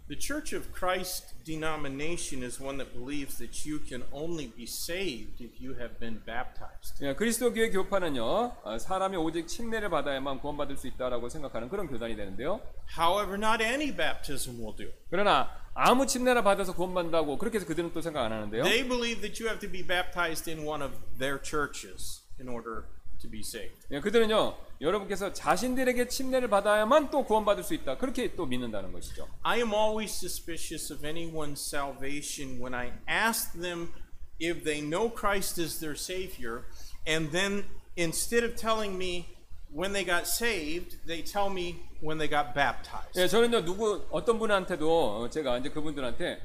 [0.09, 5.41] The Church of Christ denomination is one that believes that you can only be saved
[5.41, 7.03] if you have been baptized.
[7.03, 8.23] 예, 그리스도 교회 교파는요,
[8.65, 12.61] 어, 사람이 오직 침례를 받아야만 구원받을 수 있다라고 생각하는 그런 교단이 되는데요.
[12.99, 14.93] However, not any baptism will do.
[15.09, 18.62] 그러나 아무 침례를 받아서 구원받는다고 그렇게 해서 그들은 또 생각 안 하는데요.
[18.65, 22.85] They believe that you have to be baptized in one of their churches in order
[23.20, 23.76] to be saved.
[23.92, 27.98] 예, 그들은요, 여러분께서 자신들에게 침례를 받아야만 또 구원받을 수 있다.
[27.98, 29.28] 그렇게 또 믿는다는 것이죠.
[29.44, 33.92] I am always suspicious of anyone's salvation when I ask them
[34.40, 36.64] if they know Christ as their Savior,
[37.08, 37.66] and then
[37.98, 39.28] instead of telling me
[39.72, 43.20] when they got saved, they tell me when they got baptized.
[43.20, 46.40] 예, 저는요 누구 어떤 분한테도 어, 제가 이제 그분들한테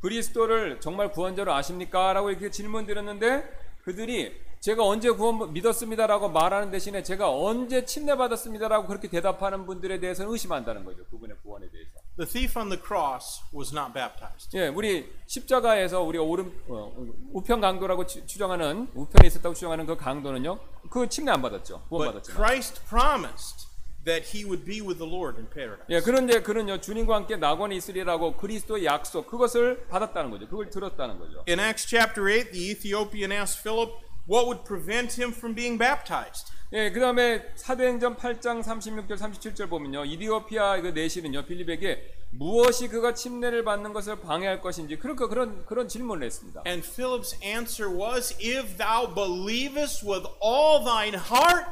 [0.00, 3.44] 그리스도를 정말 구원자로 아십니까?라고 이렇게 질문 드렸는데
[3.82, 10.30] 그들이 제가 언제 구원 믿었습니다라고 말하는 대신에 제가 언제 침례 받았습니다라고 그렇게 대답하는 분들에 대해서는
[10.30, 11.90] 의심한다는 거죠 그분의 구원에 대해서.
[12.18, 14.54] The thief on the cross was not baptized.
[14.58, 16.92] 예, 우리 십자가에서 우리 오른 어,
[17.32, 20.58] 우편 강도라고 추- 추정하는 우편에 있었다고 추정하는 그 강도는요
[20.90, 22.36] 그 침례 안 받았죠 구원 받았지만.
[22.36, 23.66] Christ promised
[24.04, 25.86] that he would be with the Lord in paradise.
[25.88, 30.46] 예, 그런데 그는요 주님과 함께 낙원에 있으리라고 그리스도의 약속 그것을 받았다는 거죠.
[30.48, 31.44] 그걸 들었다는 거죠.
[31.48, 33.90] In Acts chapter 8, the Ethiopian asked Philip
[34.28, 36.52] what would prevent him from being baptized.
[36.72, 40.04] 예, 그 다음에 사도행전 8장 36절 37절 보면요.
[40.04, 41.44] 이디오피아 그 내시는요.
[41.46, 46.62] 빌립에게 무엇이 그가 침례를 받는 것을 방해할 것인지 그러니까 그런 그런 질문을 했습니다.
[46.64, 51.66] And Philip's answer was, If thou believest with all thine heart,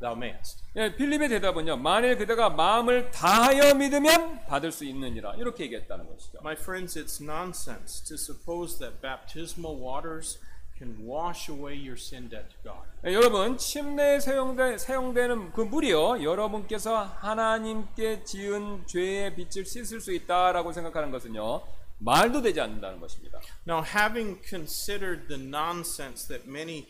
[0.00, 0.62] thou mayest.
[0.76, 1.78] 예, 빌립의 대답은요.
[1.78, 5.36] 만일 그대가 마음을 다하여 믿으면 받을 수 있느니라.
[5.36, 6.40] 이렇게 얘기했다는 것이죠.
[6.42, 10.38] My friends, it's nonsense to suppose that baptismal waters
[10.83, 12.87] can wash away your sin debt to God.
[13.05, 20.71] 예, 여러분 침례에 사용되, 사용되는 그 물이요 여러분께서 하나님께 지은 죄의 빛을 씻을 수 있다라고
[20.71, 21.61] 생각하는 것은요
[21.99, 23.39] 말도 되지 않는다는 것입니다.
[23.67, 26.87] Now, having considered the nonsense that many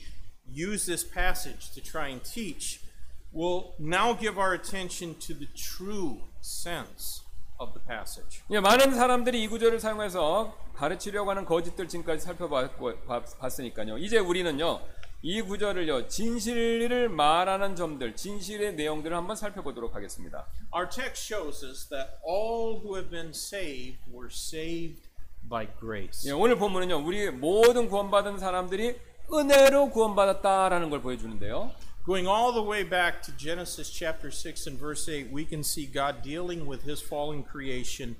[0.48, 2.82] use this passage to try and teach,
[3.34, 7.23] we'll now give our attention to the true sense of the passage.
[8.51, 13.99] 예, 많은 사람들이 이 구절을 사용해서 가르치려고 하는 거짓들 지금까지 살펴봤으니까요.
[13.99, 14.81] 이제 우리는요
[15.23, 20.47] 이 구절을요 진실을 말하는 점들, 진실의 내용들을 한번 살펴보도록 하겠습니다.
[20.75, 25.09] Our text shows us that all who have been saved were saved
[25.49, 26.29] by grace.
[26.29, 28.99] 예, 오늘 본문은요 우리 모든 구원받은 사람들이
[29.33, 31.71] 은혜로 구원받았다라는 걸 보여주는데요.
[32.06, 35.86] Going all the way back to Genesis chapter 6 and verse 8, we can see
[35.86, 38.16] God dealing with his fallen creation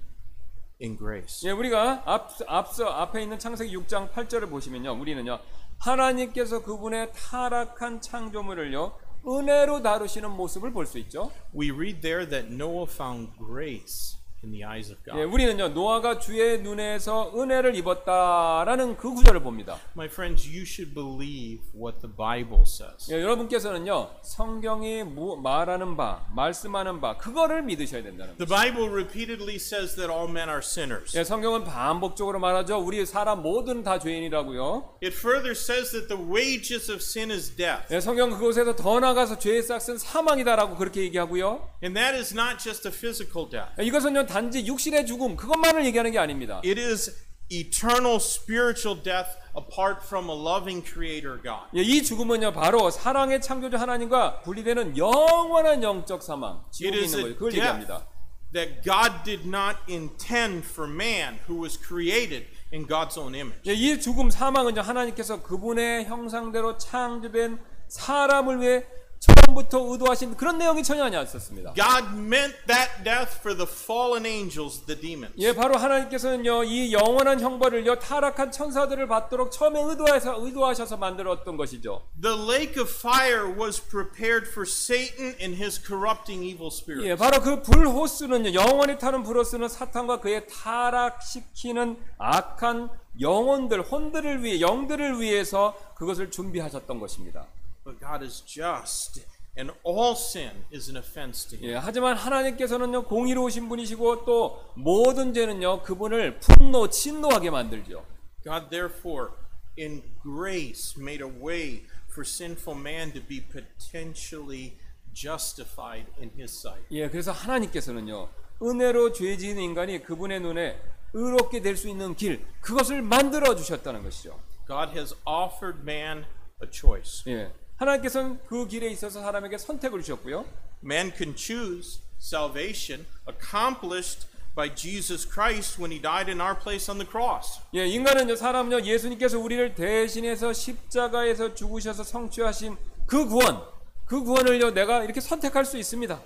[0.80, 1.42] in grace.
[1.48, 5.40] 예, 우리가 앞, 앞서 앞에 있는 창세기 6장 8절을 보시면요, 우리는요
[5.80, 8.94] 하나님께서 그분의 타락한 창조물을요
[9.28, 11.32] 은혜로 다루시는 모습을 볼 수 있죠.
[11.54, 15.19] We read there that Noah found grace in the eyes of God.
[15.19, 19.79] 예, 우리는요 노아가 주의 눈에서 은혜를 입었다라는 그 구절을 봅니다.
[19.97, 23.11] My friends, you should believe what the Bible says.
[23.13, 28.55] 예, 여러분께서는요 성경이 무- 말하는 바, 말씀하는 바 그거를 믿으셔야 된다는 The 거죠.
[28.55, 31.17] Bible repeatedly says that all men are sinners.
[31.17, 32.79] 예, 성경은 반복적으로 말하죠.
[32.79, 34.99] 우리 사람 모두는 다 죄인이라고요.
[35.03, 37.93] It further says that the wages of sin is death.
[37.93, 41.69] 예, 성경 그곳에서 더 나가서 죄의 싹은 사망이다라고 그렇게 얘기하고요.
[41.83, 43.71] And that is not just a physical death.
[43.81, 46.61] 예, 이것은요 단지 육신의 죽음 그것만을 얘기하는 게 아닙니다.
[46.65, 47.15] It is
[47.53, 51.71] eternal spiritual death apart from a loving creator God.
[51.77, 57.35] 예, 이 죽음은요 바로 사랑의 창조주 하나님과 분리되는 영원한 영적 사망 지옥에 있는 거예요.
[57.35, 58.09] 그걸 얘기합니다.
[58.53, 63.63] that God did not intend for man who was created in God's own image.
[63.69, 68.85] 예, 이 죽음 사망은요 하나님께서 그분의 형상대로 창조된 사람을 위해
[69.27, 71.75] 처음부터 의도하신 그런 내용이 전혀 아니었었습니다.
[71.75, 75.35] God meant that death for the fallen angels, the demons.
[75.39, 82.03] 예, 바로 하나님께서는요 이 영원한 형벌을요 타락한 천사들을 받도록 처음에 의도해서 의도하셔서 만들었던 것이죠.
[82.21, 87.09] The lake of fire was prepared for Satan and his corrupting evil spirits.
[87.09, 94.61] 예, 바로 그 불 호수는요 영원히 타는 불호수는 사탄과 그의 타락시키는 악한 영혼들, 혼들을 위해
[94.61, 97.47] 영들을 위해서 그것을 준비하셨던 것입니다.
[97.85, 99.21] But God is just,
[99.57, 101.71] and all sin is an offense to Him.
[101.71, 108.05] 예, 하지만 하나님께서는요 공의로우신 분이시고 또 모든 죄는요 그분을 분노, 진노하게 만들죠.
[108.43, 109.33] God, therefore,
[109.79, 114.79] in grace, made a way for sinful man to be potentially
[115.13, 116.85] justified in His sight.
[116.91, 118.29] 예, 그래서 하나님께서는요
[118.63, 120.81] 은혜로 죄 지은 인간이 그분의 눈에
[121.13, 124.41] 의롭게 될 수 있는 길 그것을 만들어 주셨다는 것이죠.
[124.67, 126.25] God has offered man
[126.63, 127.23] a choice.
[127.31, 130.45] 예, 하나님께서는 그 길에 있어서 사람에게 선택을 주셨고요.
[130.85, 136.99] Man can choose salvation accomplished by Jesus Christ when he died in our place on
[136.99, 137.61] the cross.
[137.75, 143.63] 예, 인간은요, 사람은요, 예수님께서 우리를 대신해서 십자가에서 죽으셔서 성취하신 그 구원,
[144.07, 146.21] 그 구원을요, 내가 이렇게 선택할 수 있습니다.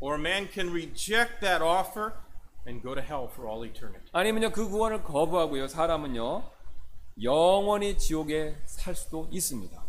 [0.00, 2.12] Or man can reject that offer
[2.66, 4.08] and go to hell for all eternity.
[4.12, 6.42] 아니면요, 그 구원을 거부하고요, 사람은요,
[7.22, 9.83] 영원히 지옥에 살 수도 있습니다.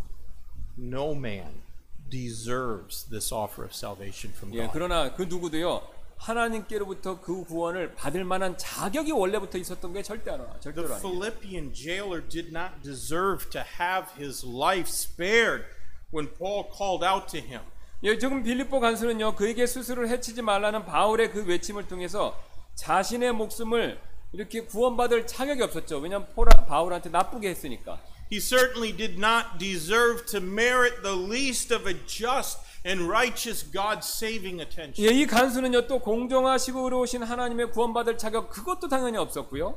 [0.78, 1.62] No man
[2.10, 4.70] deserves this offer of salvation from 예, God.
[4.74, 5.82] 그러나 그 누구도요,
[6.18, 11.00] 하나님께로부터 그 구원을 받을 만한 자격이 원래부터 있었던 게 절대 안, The 절대로 아니에요.
[11.02, 15.66] Philippian jailer did not deserve to have his life spared
[16.14, 17.62] when Paul called out to him.
[18.04, 22.38] 예, 지금 빌립보 간수는요 그에게 스스로를 해치지 말라는 바울의 그 외침을 통해서
[22.76, 24.00] 자신의 목숨을
[24.34, 26.00] 이렇게 구원받을 자격이 없었죠.
[26.00, 28.00] 왜냐하면 포라, 바울한테 나쁘게 했으니까.
[28.30, 34.08] He certainly did not deserve to merit the least of a just and righteous God's
[34.08, 35.06] saving attention.
[35.06, 39.76] 예, 이 간수는요 또 공정하시고 의로우신 하나님의 구원받을 자격 그것도 당연히 없었고요.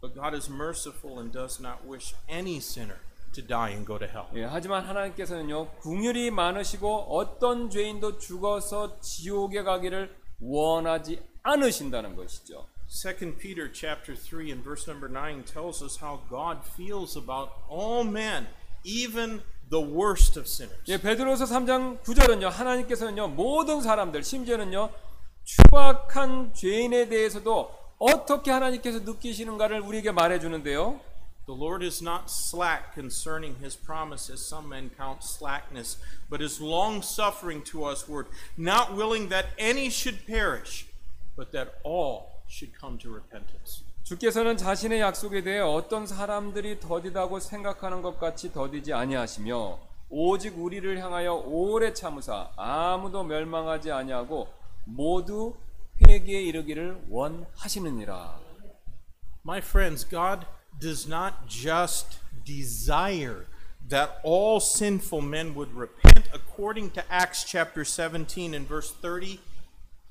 [0.00, 2.98] But God is merciful and does not wish any sinner
[3.34, 4.26] to die and go to hell.
[4.34, 12.66] 예, 하지만 하나님께서는요 궁율이 많으시고 어떤 죄인도 죽어서 지옥에 가기를 원하지 않으신다는 것이죠.
[12.91, 18.03] 2 Peter chapter 3 and verse number 9 tells us how God feels about all
[18.03, 18.47] men,
[18.83, 20.79] even the worst of sinners.
[20.87, 22.49] 예, 베드로서 3장 9절은요.
[22.49, 23.27] 하나님께서는요.
[23.29, 24.89] 모든 사람들 심지어는요.
[25.43, 30.99] 추악한 죄인에 대해서도 어떻게 하나님께서 느끼시는가를 우리에게 말해 주는데요.
[31.45, 35.97] The Lord is not slack concerning his promise, as some men count slackness,
[36.29, 38.27] but is long suffering to us, word,
[38.57, 40.87] not willing that any should perish,
[41.37, 43.82] but that all should come to repentance.
[44.02, 49.78] 주께서는 자신의 약속에 대해 어떤 사람들이 더디다고 생각하는 것 같이 더디지 아니하시며
[50.10, 54.48] 오직 우리를 향하여 오래 참으사 아무도 멸망하지 아니하고
[54.84, 55.54] 모두
[56.06, 58.38] 회개에 이르기를 원하시느니라.
[59.46, 60.46] My friends, God
[60.78, 63.46] does not just desire
[63.88, 69.40] that all sinful men would repent according to Acts chapter 17 and verse 30.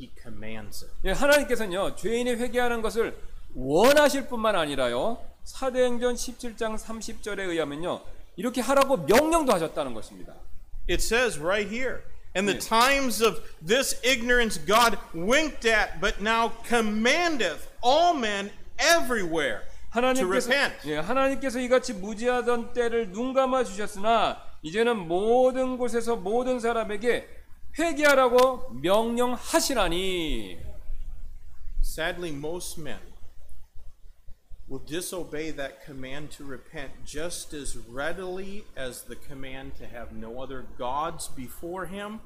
[0.01, 0.93] He commands it.
[1.05, 3.15] 예, 하나님께서는요 죄인이 회개하는 것을
[3.53, 8.01] 원하실 뿐만 아니라요 사도행전 17장 30절에 의하면요
[8.35, 10.33] 이렇게 하라고 명령도 하셨다는 것입니다.
[10.89, 12.01] It says right here,
[12.35, 19.61] in the times of this ignorance God winked at, but now commandeth all men everywhere
[19.61, 20.89] to 하나님께서 repent.
[20.89, 27.27] 예, 하나님께서 이같이 무지하던 때를 눈 감아 주셨으나 이제는 모든 곳에서 모든 사람에게
[27.77, 30.59] 회개하라고 명령하시라니.
[31.83, 32.99] Sadly, most men
[34.69, 40.41] will disobey that command to repent just as readily as the command to have no
[40.41, 42.19] other gods before him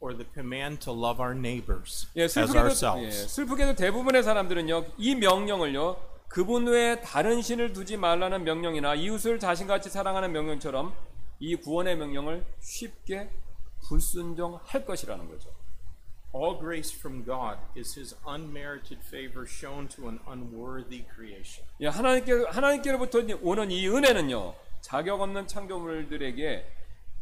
[0.00, 3.28] or the command to love our neighbors 예, as 슬프게도, 예, ourselves.
[3.28, 5.96] 슬프게도 대부분의 사람들은요 이 명령을요
[6.26, 10.92] 그분 외에 다른 신을 두지 말라는 명령이나 이웃을 자신같이 사랑하는 명령처럼
[11.38, 13.30] 이 구원의 명령을 쉽게
[13.82, 15.50] 불순종할 것이라는 거죠.
[16.34, 21.66] All grace from God is his unmerited favor shown to an unworthy creation.
[21.80, 26.64] 예, 하나님께 하나님께로부터 오는 이 은혜는요 자격 없는 창조물들에게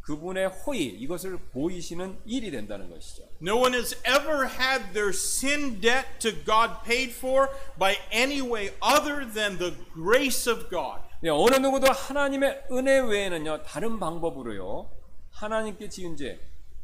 [0.01, 3.23] 그분의 호의 이것을 보이시는 일이 된다는 것이죠.
[3.41, 8.71] No one has ever had their sin debt to God paid for by any way
[8.81, 11.01] other than the grace of God.
[11.23, 14.89] 예, 어느 누구도 하나님의 은혜 외에는요 다른 방법으로요
[15.31, 16.39] 하나님께 지은 죄,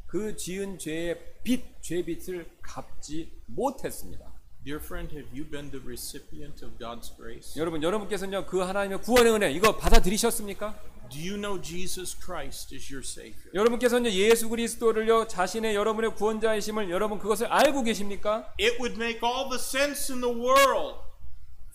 [0.07, 4.25] 그 지은 죄의 빚, 죄빚을 갚지 못했습니다.
[4.63, 7.59] Dear friend, have you been the recipient of God's grace?
[7.59, 10.75] 여러분, 여러분께서는요 그 하나님의 구원의 은혜 이거 받아들이셨습니까?
[11.09, 13.49] Do you know Jesus Christ is your Savior?
[13.53, 18.53] 여러분께서는 예수 그리스도를요 자신의 여러분의 구원자이심을 여러분 그것을 알고 계십니까?
[18.59, 21.06] It would make all the sense in the world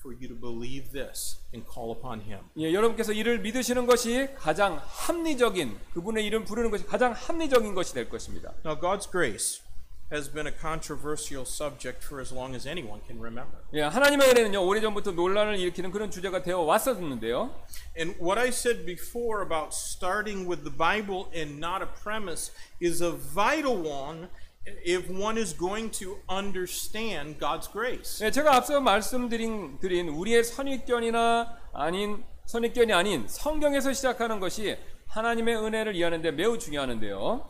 [0.01, 2.39] for you to believe this and call upon Him.
[2.57, 8.07] 예, 여러분께서 이를 믿으시는 것이 가장 합리적인 그분의 이름 부르는 것이 가장 합리적인 것이 될
[8.09, 8.53] 것입니다.
[8.63, 9.61] Now, God's grace
[10.09, 13.59] has been a controversial subject for as long as anyone can remember.
[13.73, 17.53] 예, 하나님의 은혜는요 오래전부터 논란을 일으키는 그런 주제가 되어 왔었는데요.
[17.97, 23.03] And what I said before about starting with the Bible and not a premise is
[23.03, 24.29] a vital one
[24.66, 28.24] If one is going to understand God's grace.
[28.24, 34.76] 예, 제가 앞서 말씀드린 드린 우리의 선입견이나 아닌 선입견이 아닌 성경에서 시작하는 것이
[35.08, 37.48] 하나님의 은혜를 이해하는데 매우 중요하는데요.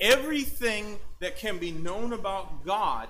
[0.00, 3.08] Everything that can be known about God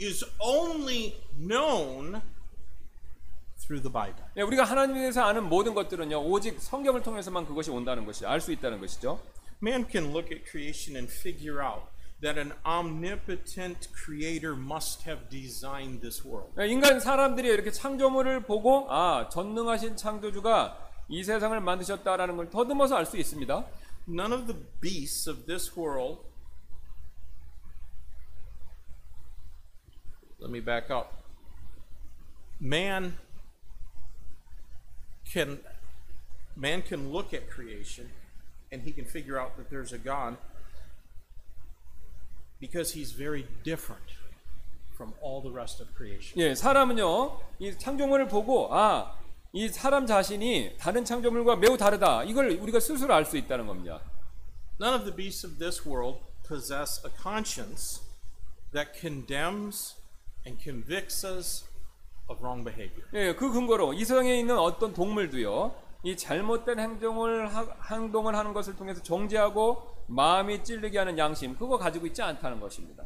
[0.00, 2.20] is only known
[3.58, 4.24] through the Bible.
[4.36, 8.52] 예, 우리가 하나님에 대해서 아는 모든 것들은요 오직 성경을 통해서만 그것이 온다는 것이 알 수
[8.52, 9.20] 있다는 것이죠.
[9.62, 11.93] Man can look at creation and figure out
[12.23, 16.51] that an omnipotent creator must have designed this world.
[16.59, 23.05] 예, 인간 사람들이 이렇게 창조물을 보고 아 전능하신 창조주가 이 세상을 만드셨다라는 걸 더듬어서 알
[23.05, 23.65] 수 있습니다.
[24.07, 26.23] None of the beasts of this world.
[30.39, 31.13] Let me back up.
[32.59, 33.17] Man
[35.25, 35.59] can
[36.55, 38.09] man can look at creation
[38.71, 40.37] and he can figure out that there's a God
[42.64, 44.08] Because he's very different
[44.96, 46.32] from all the rest of creation.
[46.36, 49.24] 예, 사람은요 이 창조물을 보고 아
[49.56, 52.24] 이 사람 자신이 다른 창조물과 매우 다르다.
[52.24, 54.00] 이걸 우리가 스스로 알 수 있다는 겁니다.
[54.80, 58.02] None of the beasts of this world possess a conscience
[58.72, 59.94] that condemns
[60.44, 61.64] and convicts us
[62.28, 63.06] of wrong behavior.
[63.14, 65.72] 예, 그 근거로 이 세상에 있는 어떤 동물도요.
[66.02, 72.06] 이 잘못된 행동을 하, 행동을 하는 것을 통해서 정죄하고 마음이 찔리게 하는 양심 그거 가지고
[72.06, 73.04] 있지 않다는 것입니다.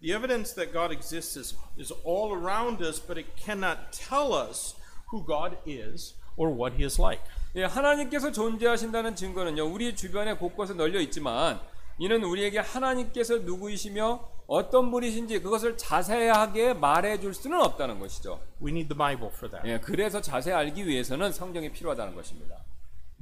[0.00, 4.74] The evidence that God exists is, is all around us, but it cannot tell us
[5.12, 7.22] who God is or what He is like.
[7.56, 9.64] 예, 하나님께서 존재하신다는 증거는요.
[9.66, 11.60] 우리 주변에 곳곳에 널려 있지만
[11.98, 18.40] 이는 우리에게 하나님께서 누구이시며 어떤 분이신지 그것을 자세하게 말해 줄 수는 없다는 것이죠.
[18.62, 19.68] We need the Bible for that.
[19.68, 22.56] 예, 그래서 자세히 알기 위해서는 성경이 필요하다는 것입니다.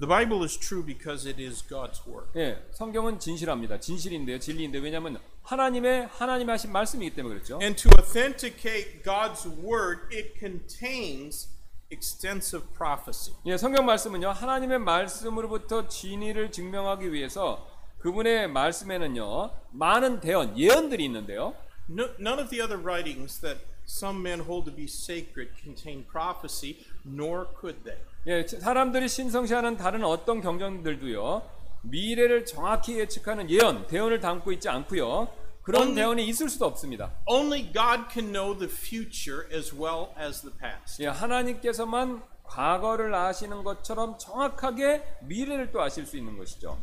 [0.01, 2.28] The Bible is true because it is God's Word.
[2.36, 3.80] 예, 성경은 진실합니다.
[3.80, 7.59] 진실인데요, 진리인데 왜냐하면 하나님의 하나님의 하신 말씀이기 때문에 그렇죠.
[7.61, 11.49] And to authenticate God's Word, it contains
[11.90, 13.34] extensive prophecy.
[13.46, 17.66] 예, 성경 말씀은요 하나님의 말씀으로부터 진리를 증명하기 위해서
[17.99, 21.57] 그분의 말씀에는요 많은 대언 예언들이 있는데요.
[21.90, 26.86] No, none of the other writings that some men hold to be sacred contain prophecy,
[27.05, 27.99] nor could they.
[28.27, 31.43] 예, 사람들이 신성시하는 다른 어떤 경전들도요
[31.83, 35.29] 미래를 정확히 예측하는 예언 대언을 담고 있지 않고요
[35.62, 37.12] 그런 대언이 있을 수도 없습니다.
[37.27, 41.03] Only God can know the future as well as the past.
[41.03, 46.79] 예, 하나님께서만 과거를 아시는 것처럼 정확하게 미래를 또 아실 수 있는 것이죠.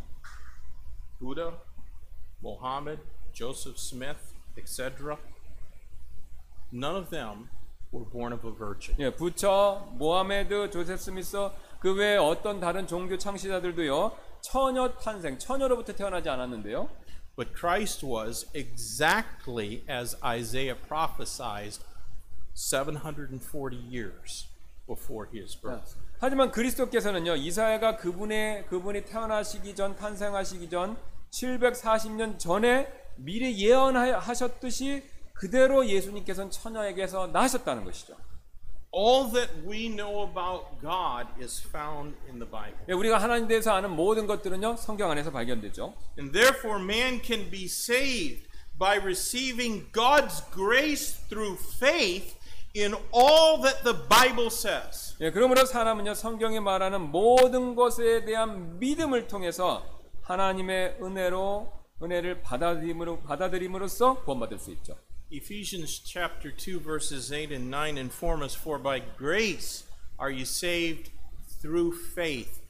[1.19, 1.57] Buddha,
[2.43, 3.01] Mohammed,
[3.33, 4.19] Joseph Smith,
[4.55, 5.17] etc.
[6.71, 7.49] None of them
[7.91, 8.95] were born of a virgin.
[8.99, 11.37] 예, 부처, 모하메드, 조셉 스미스
[11.79, 14.11] 그 외에 어떤 다른 종교 창시자들도요
[14.41, 16.89] 처녀 탄생, 처녀로부터 태어나지 않았는데요.
[17.35, 21.79] But Christ was exactly as Isaiah prophesied
[22.53, 24.47] 740 years
[24.87, 25.95] before his birth.
[26.19, 30.97] 하지만 그리스도께서는요 이사야가 그분의 그분이 태어나시기 전 탄생하시기 전
[31.31, 35.03] 740년 전에 미래 예언하셨듯이
[35.35, 38.15] 그대로 예수님께서는 처녀에게서 나셨다는 것이죠.
[38.97, 42.79] All that we know about God is found in the Bible.
[42.87, 45.93] 예, 우리가 하나님 대해서 아는 모든 것들은요 성경 안에서 발견되죠.
[46.17, 48.47] And therefore, man can be saved
[48.79, 52.37] by receiving God's grace through faith
[52.73, 55.17] in all that the Bible says.
[55.19, 59.83] 예, 그러므로 사람은요 성경이 말하는 모든 것에 대한 믿음을 통해서
[60.21, 64.95] 하나님의 은혜로 은혜를 받아들임으로 받아들임으로써 구원받을 수 있죠.
[65.31, 69.83] Ephesians chapter 2 verses 8 and 9 inform us for by grace
[70.19, 71.09] are you saved
[71.59, 72.61] through faith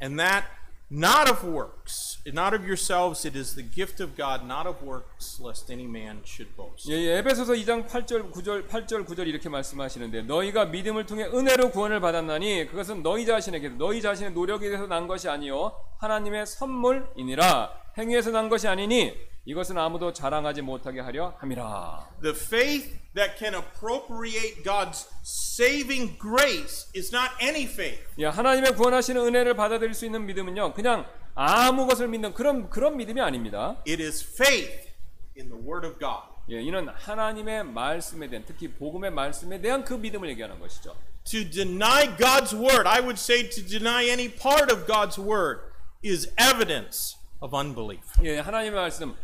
[0.00, 0.46] and that
[0.90, 5.38] not of works not of yourselves it is the gift of God not of works
[5.40, 6.90] lest any man should boast.
[6.90, 12.00] 예, 예, 에베소서 2장 8절 9절 8절 9절 이렇게 말씀하시는데 너희가 믿음을 통해 은혜로 구원을
[12.00, 18.48] 받았나니 그것은 너희 자신에게 너희 자신의 노력에 대해서 난 것이 아니요 하나님의 선물이니라 행위에서 난
[18.48, 22.08] 것이 아니니 이것은 아무도 자랑하지 못하게 하려 함이라.
[22.22, 28.04] The faith that can appropriate God's saving grace is not any faith.
[28.18, 30.74] 예, 하나님의 구원하시는 은혜를 받아들일 수 있는 믿음은요.
[30.74, 33.82] 그냥 아무 것을 믿는 그런 그런 믿음이 아닙니다.
[33.86, 34.90] It is faith
[35.36, 36.32] in the Word of God.
[36.50, 40.94] 예, 이는 하나님의 말씀에 대한 특히 복음의 말씀에 대한 그 믿음을 얘기하는 것이죠.
[41.24, 45.62] To deny God's Word, I would say to deny any part of God's Word,
[46.04, 48.02] is evidence of unbelief.
[48.22, 49.14] 예, 하나님의 말씀,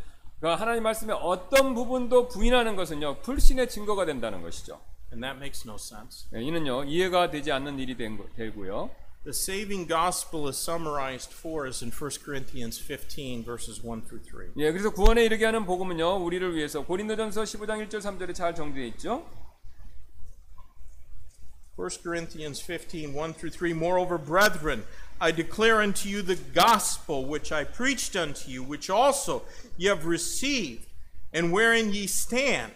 [0.41, 4.81] 그 하나님 말씀의 어떤 부분도 부인하는 것은요 불신의 증거가 된다는 것이죠.
[5.11, 6.29] And that makes no sense.
[6.35, 8.91] 예, 이는요 이해가 되지 않는 일이 된, 거- 되고요.
[9.25, 14.53] The saving gospel is summarized for us in 1 Corinthians 15, verses 1 through 3.
[14.59, 19.27] 예, 그래서 구원에 이르게 하는 복음은요 우리를 위해서 고린도전서 15장 1절 3절에 잘 정리되어 있죠.
[21.79, 23.73] 1 Corinthians 15, 1 through 3.
[23.73, 24.83] Moreover, brethren,
[25.21, 29.45] I declare unto you the gospel which I preached unto you, which also
[29.77, 30.89] ye have received,
[31.33, 32.73] and wherein ye stand,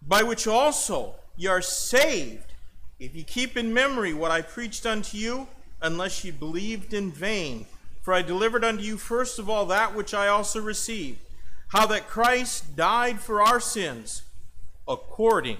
[0.00, 2.54] by which also ye are saved,
[2.98, 5.46] if ye keep in memory what I preached unto you,
[5.82, 7.66] unless ye believed in vain.
[8.00, 11.18] For I delivered unto you first of all that which I also received,
[11.68, 14.22] how that Christ died for our sins,
[14.88, 15.58] according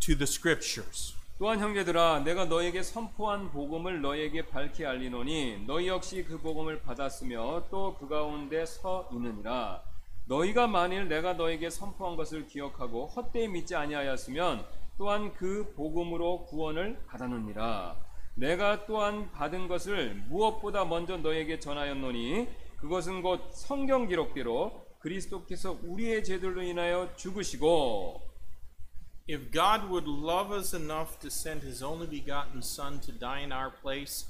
[0.00, 1.14] to the Scriptures.
[1.38, 7.96] 또한 형제들아 내가 너에게 선포한 복음을 너에게 밝히 알리노니 너희 역시 그 복음을 받았으며 또
[7.96, 9.80] 그 가운데 서 있느니라.
[10.26, 14.66] 너희가 만일 내가 너에게 선포한 것을 기억하고 헛되이 믿지 아니하였으면
[14.98, 17.96] 또한 그 복음으로 구원을 받았느니라.
[18.34, 26.62] 내가 또한 받은 것을 무엇보다 먼저 너에게 전하였노니 그것은 곧 성경 기록대로 그리스도께서 우리의 죄들로
[26.62, 28.27] 인하여 죽으시고
[29.27, 33.53] If God would love us enough to send his only begotten Son to die in
[33.53, 34.25] our place,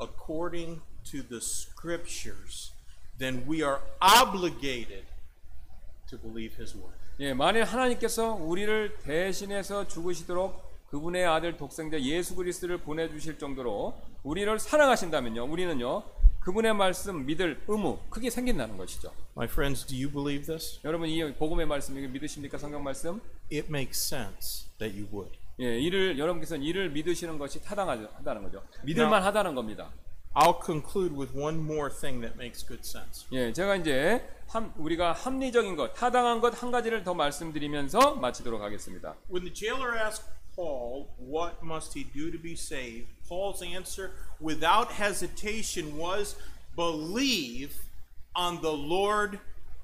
[0.00, 0.80] according
[1.10, 2.72] to the scriptures,
[3.18, 5.04] then we are obligated
[6.08, 6.96] to believe his word.
[7.20, 15.44] 예, 만일 하나님께서 우리를 대신해서 죽으시도록 그분의 아들 독생자 예수 그리스도를 보내주실 정도로 우리를 사랑하신다면요,
[15.44, 16.02] 우리는요,
[16.47, 19.11] 그분의 말씀 믿을 의무 크게 생긴다는 것이죠.
[19.35, 20.79] My friends, do you believe this?
[20.85, 23.19] 여러분 이 복음의 말씀 이거 믿으십니까 성경 말씀?
[23.51, 25.37] It makes sense that you would.
[25.59, 28.63] 예, 이를 여러분께서는 이를 믿으시는 것이 타당하다는 거죠.
[28.85, 29.91] 믿을만 하다는 겁니다.
[30.36, 33.26] I'll conclude with one more thing that makes good sense.
[33.32, 39.14] 예, 제가 이제 함, 우리가 합리적인 것, 타당한 것 한 가지를 더 말씀드리면서 마치도록 하겠습니다.
[39.30, 40.24] When the jailer asked
[40.56, 43.08] Paul, What must he do to be saved?
[43.28, 46.36] Paul's answer, without hesitation, was
[46.76, 47.76] believe
[48.34, 49.38] on the Lord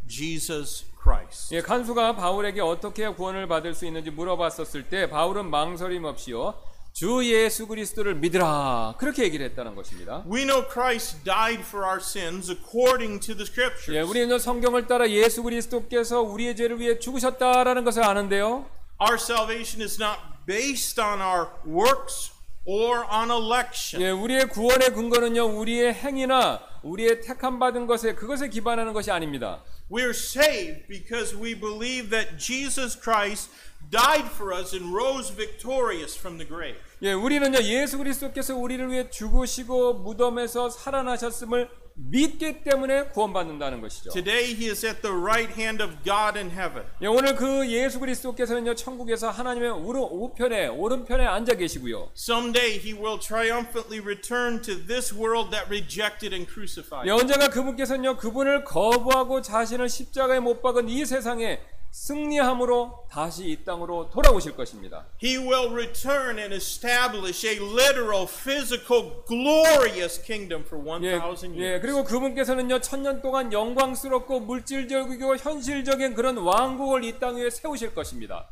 [0.07, 1.55] Jesus Christ.
[1.55, 6.55] 예, 간수가 바울에게 어떻게 구원을 받을 수 있는지 물어봤었을 때 바울은 망설임 없이요.
[6.94, 8.94] 주 예수 그리스도를 믿으라.
[9.00, 10.24] 그렇게 얘기를 했다는 것입니다.
[10.32, 14.10] We know Christ died for our sins according to the 예, scriptures.
[14.10, 18.70] 우리는 성경을 따라 예수 그리스도께서 우리의 죄를 위해 죽으셨다라는 것을 아는데요.
[19.02, 22.32] Our salvation is not based on our works
[22.64, 24.00] or on election.
[24.00, 25.46] 예, 우리의 구원의 근거는요.
[25.46, 29.64] 우리의 행위나 우리의 택함 받은 것에 그것에 기반하는 것이 아닙니다.
[29.90, 33.50] We're saved because we believe that Jesus Christ
[33.90, 36.78] died for us and rose victorious from the grave.
[37.02, 44.10] 예, 우리는요 예수 그리스도께서 우리를 위해 죽으시고 무덤에서 살아나셨음을 믿기 때문에 구원받는다는 것이죠.
[44.12, 46.86] Today he is at the right hand of God in heaven.
[47.02, 52.10] 예, 오늘 그 예수 그리스도께서는요 천국에서 하나님의 우편에 오른편에 앉아 계시고요.
[52.18, 57.08] Someday he will triumphantly return to this world that rejected and crucified.
[57.08, 61.60] 예, 언젠가 그분께서는요 그분을 거부하고 자신을 십자가에 못 박은 이 세상에
[61.94, 65.06] 승리함으로 다시 이 땅으로 돌아오실 것입니다.
[65.24, 71.82] He will return and establish a literal, physical, glorious kingdom for 예, 1,000 예, years.
[71.82, 78.50] 그리고 그분께서는요 천년 동안 영광스럽고 물질적이고 현실적인 그런 왕국을 이 땅 위에 세우실 것입니다.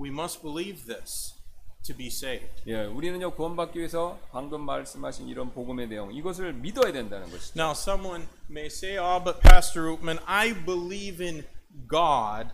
[0.00, 1.34] We must believe this
[1.84, 2.62] to be saved.
[2.66, 7.52] 예, 우리는요 구원받기 위해서 방금 말씀하신 이런 복음의 내용 이것을 믿어야 된다는 것이죠.
[7.60, 11.44] Now, someone may say, Oh, but Pastor Ootman, I believe in
[11.90, 12.48] God.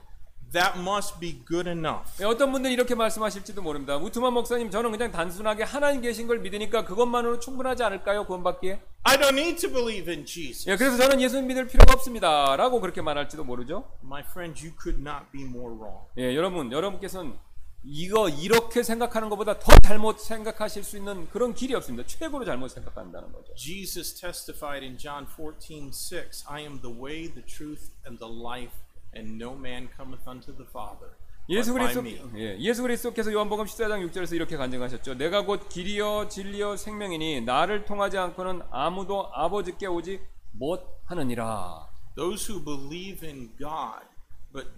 [0.52, 2.10] That must be good enough.
[2.20, 3.96] 예, 어떤 분들이 이렇게 말씀하실지도 모릅니다.
[3.96, 8.24] 우트만 목사님, 저는 그냥 단순하게 하나님 계신 걸 믿으니까 그것만으로 충분하지 않을까요?
[8.24, 8.80] 구원받기에?
[9.02, 10.68] I don't need to believe in Jesus.
[10.68, 12.56] 예, 그래서 저는 예수 믿을 필요가 없습니다.
[12.56, 13.90] 라고 그렇게 말할지도 모르죠.
[14.02, 16.06] My friends, you could not be more wrong.
[16.16, 17.36] 예, 여러분, 여러분께서는
[17.84, 22.06] 이거 이렇게 생각하는 것보다 더 잘못 생각하실 수 있는 그런 길이 없습니다.
[22.06, 23.54] 최고로 잘못 생각한다는 거죠.
[23.54, 28.74] Jesus testified in John 14, 6, I am the way, the truth, and the life,
[29.18, 31.10] and no man cometh unto the Father.
[31.48, 32.04] 예수 그리스도.
[32.36, 35.14] 예, 예수 그리스도께서 요한복음 14장 6절에서 이렇게 간증하셨죠.
[35.14, 40.20] 내가 곧 길이요 진리요 생명이니 나를 통하지 않고는 아무도 아버지께 오지
[40.52, 41.88] 못하느니라.
[42.16, 44.04] Those who believe in God
[44.52, 44.68] but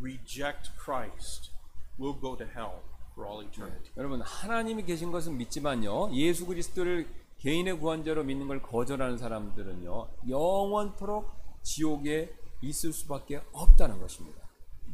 [0.00, 1.50] reject Christ
[1.98, 2.78] will go to hell
[3.14, 3.90] for all eternity.
[3.96, 6.12] 여러분 하나님이 계신 것은 믿지만요.
[6.14, 10.08] 예수 그리스도를 개인의 구원자로 믿는 걸 거절하는 사람들은요.
[10.28, 11.28] 영원토록
[11.62, 12.32] 지옥에
[12.62, 14.40] 있을 수밖에 없다는 것입니다.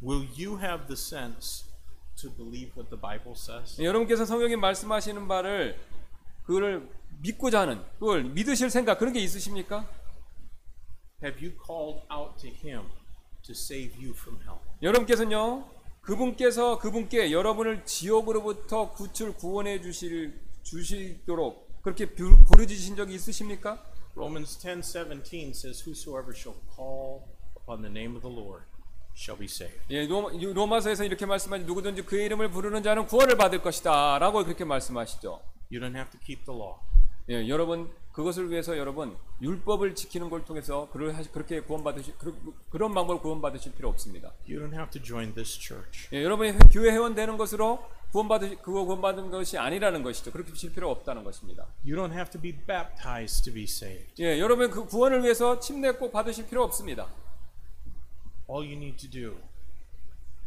[0.03, 1.65] Will you have the sense
[2.21, 3.79] to believe what the Bible says?
[3.81, 5.79] 예, 여러분께서 성경에 말씀하시는 바를
[6.43, 6.89] 그걸
[7.21, 9.87] 믿고자 하는 그걸 믿으실 생각 그런 게 있으십니까?
[11.23, 12.87] Have you called out to Him
[13.43, 14.59] to save you from hell?
[14.81, 15.67] 여러분께서는요
[16.01, 23.83] 그분께서 그분께 여러분을 지옥으로부터 구출 구원해 주실 주시도록 그렇게 부- 부르짖으신 적이 있으십니까?
[24.15, 27.23] Romans 10:17 says whosoever shall call
[27.67, 28.63] upon the name of the Lord
[29.15, 29.77] shall be saved.
[29.89, 35.41] 예, 로마, 로마서에서 이렇게 말씀하지 누구든지 그의 이름을 부르는 자는 구원을 받을 것이다라고 그렇게 말씀하시죠.
[35.71, 36.75] You don't have to keep the law.
[37.29, 42.35] 예, 여러분 그것을 위해서 여러분 율법을 지키는 걸 통해서 그를 그렇게 구원받으실 그런,
[42.69, 44.31] 그런 방법을 구원받으실 필요 없습니다.
[44.47, 46.07] You don't have to join this church.
[46.13, 50.31] 예, 여러분이 회- 교회 회원 되는 것으로 구원받으 그거 구원받은 것이 아니라는 것이죠.
[50.31, 51.65] 그렇게 하실 필요 없다는 것입니다.
[51.85, 54.23] You don't have to be baptized to be saved.
[54.23, 57.07] 예, 여러분 그 구원을 위해서 침례 꼭 받으실 필요 없습니다.
[58.49, 59.37] All you need to do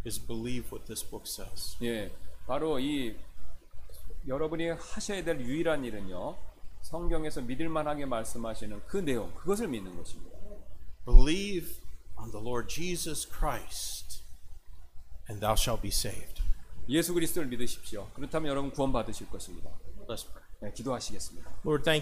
[0.06, 1.76] is believe what this book says.
[1.82, 2.10] 예,
[2.46, 3.16] 바로 이
[4.26, 6.36] 여러분이 하셔야 될 유일한 일은요.
[6.82, 10.38] 성경에서 믿을 만하게 말씀하시는 그 내용, 그것을 믿는 것입니다.
[11.04, 11.76] Believe
[12.16, 14.22] on the Lord Jesus Christ
[15.28, 16.42] and thou shalt be saved.
[16.88, 18.08] 예수 그리스도를 믿으십시오.
[18.14, 19.70] 그렇다면 여러분 구원 받으실 것입니다.
[20.08, 20.44] Let's pray.
[20.60, 21.60] 네, 기도하시겠습니다.
[21.64, 21.98] Lord, thank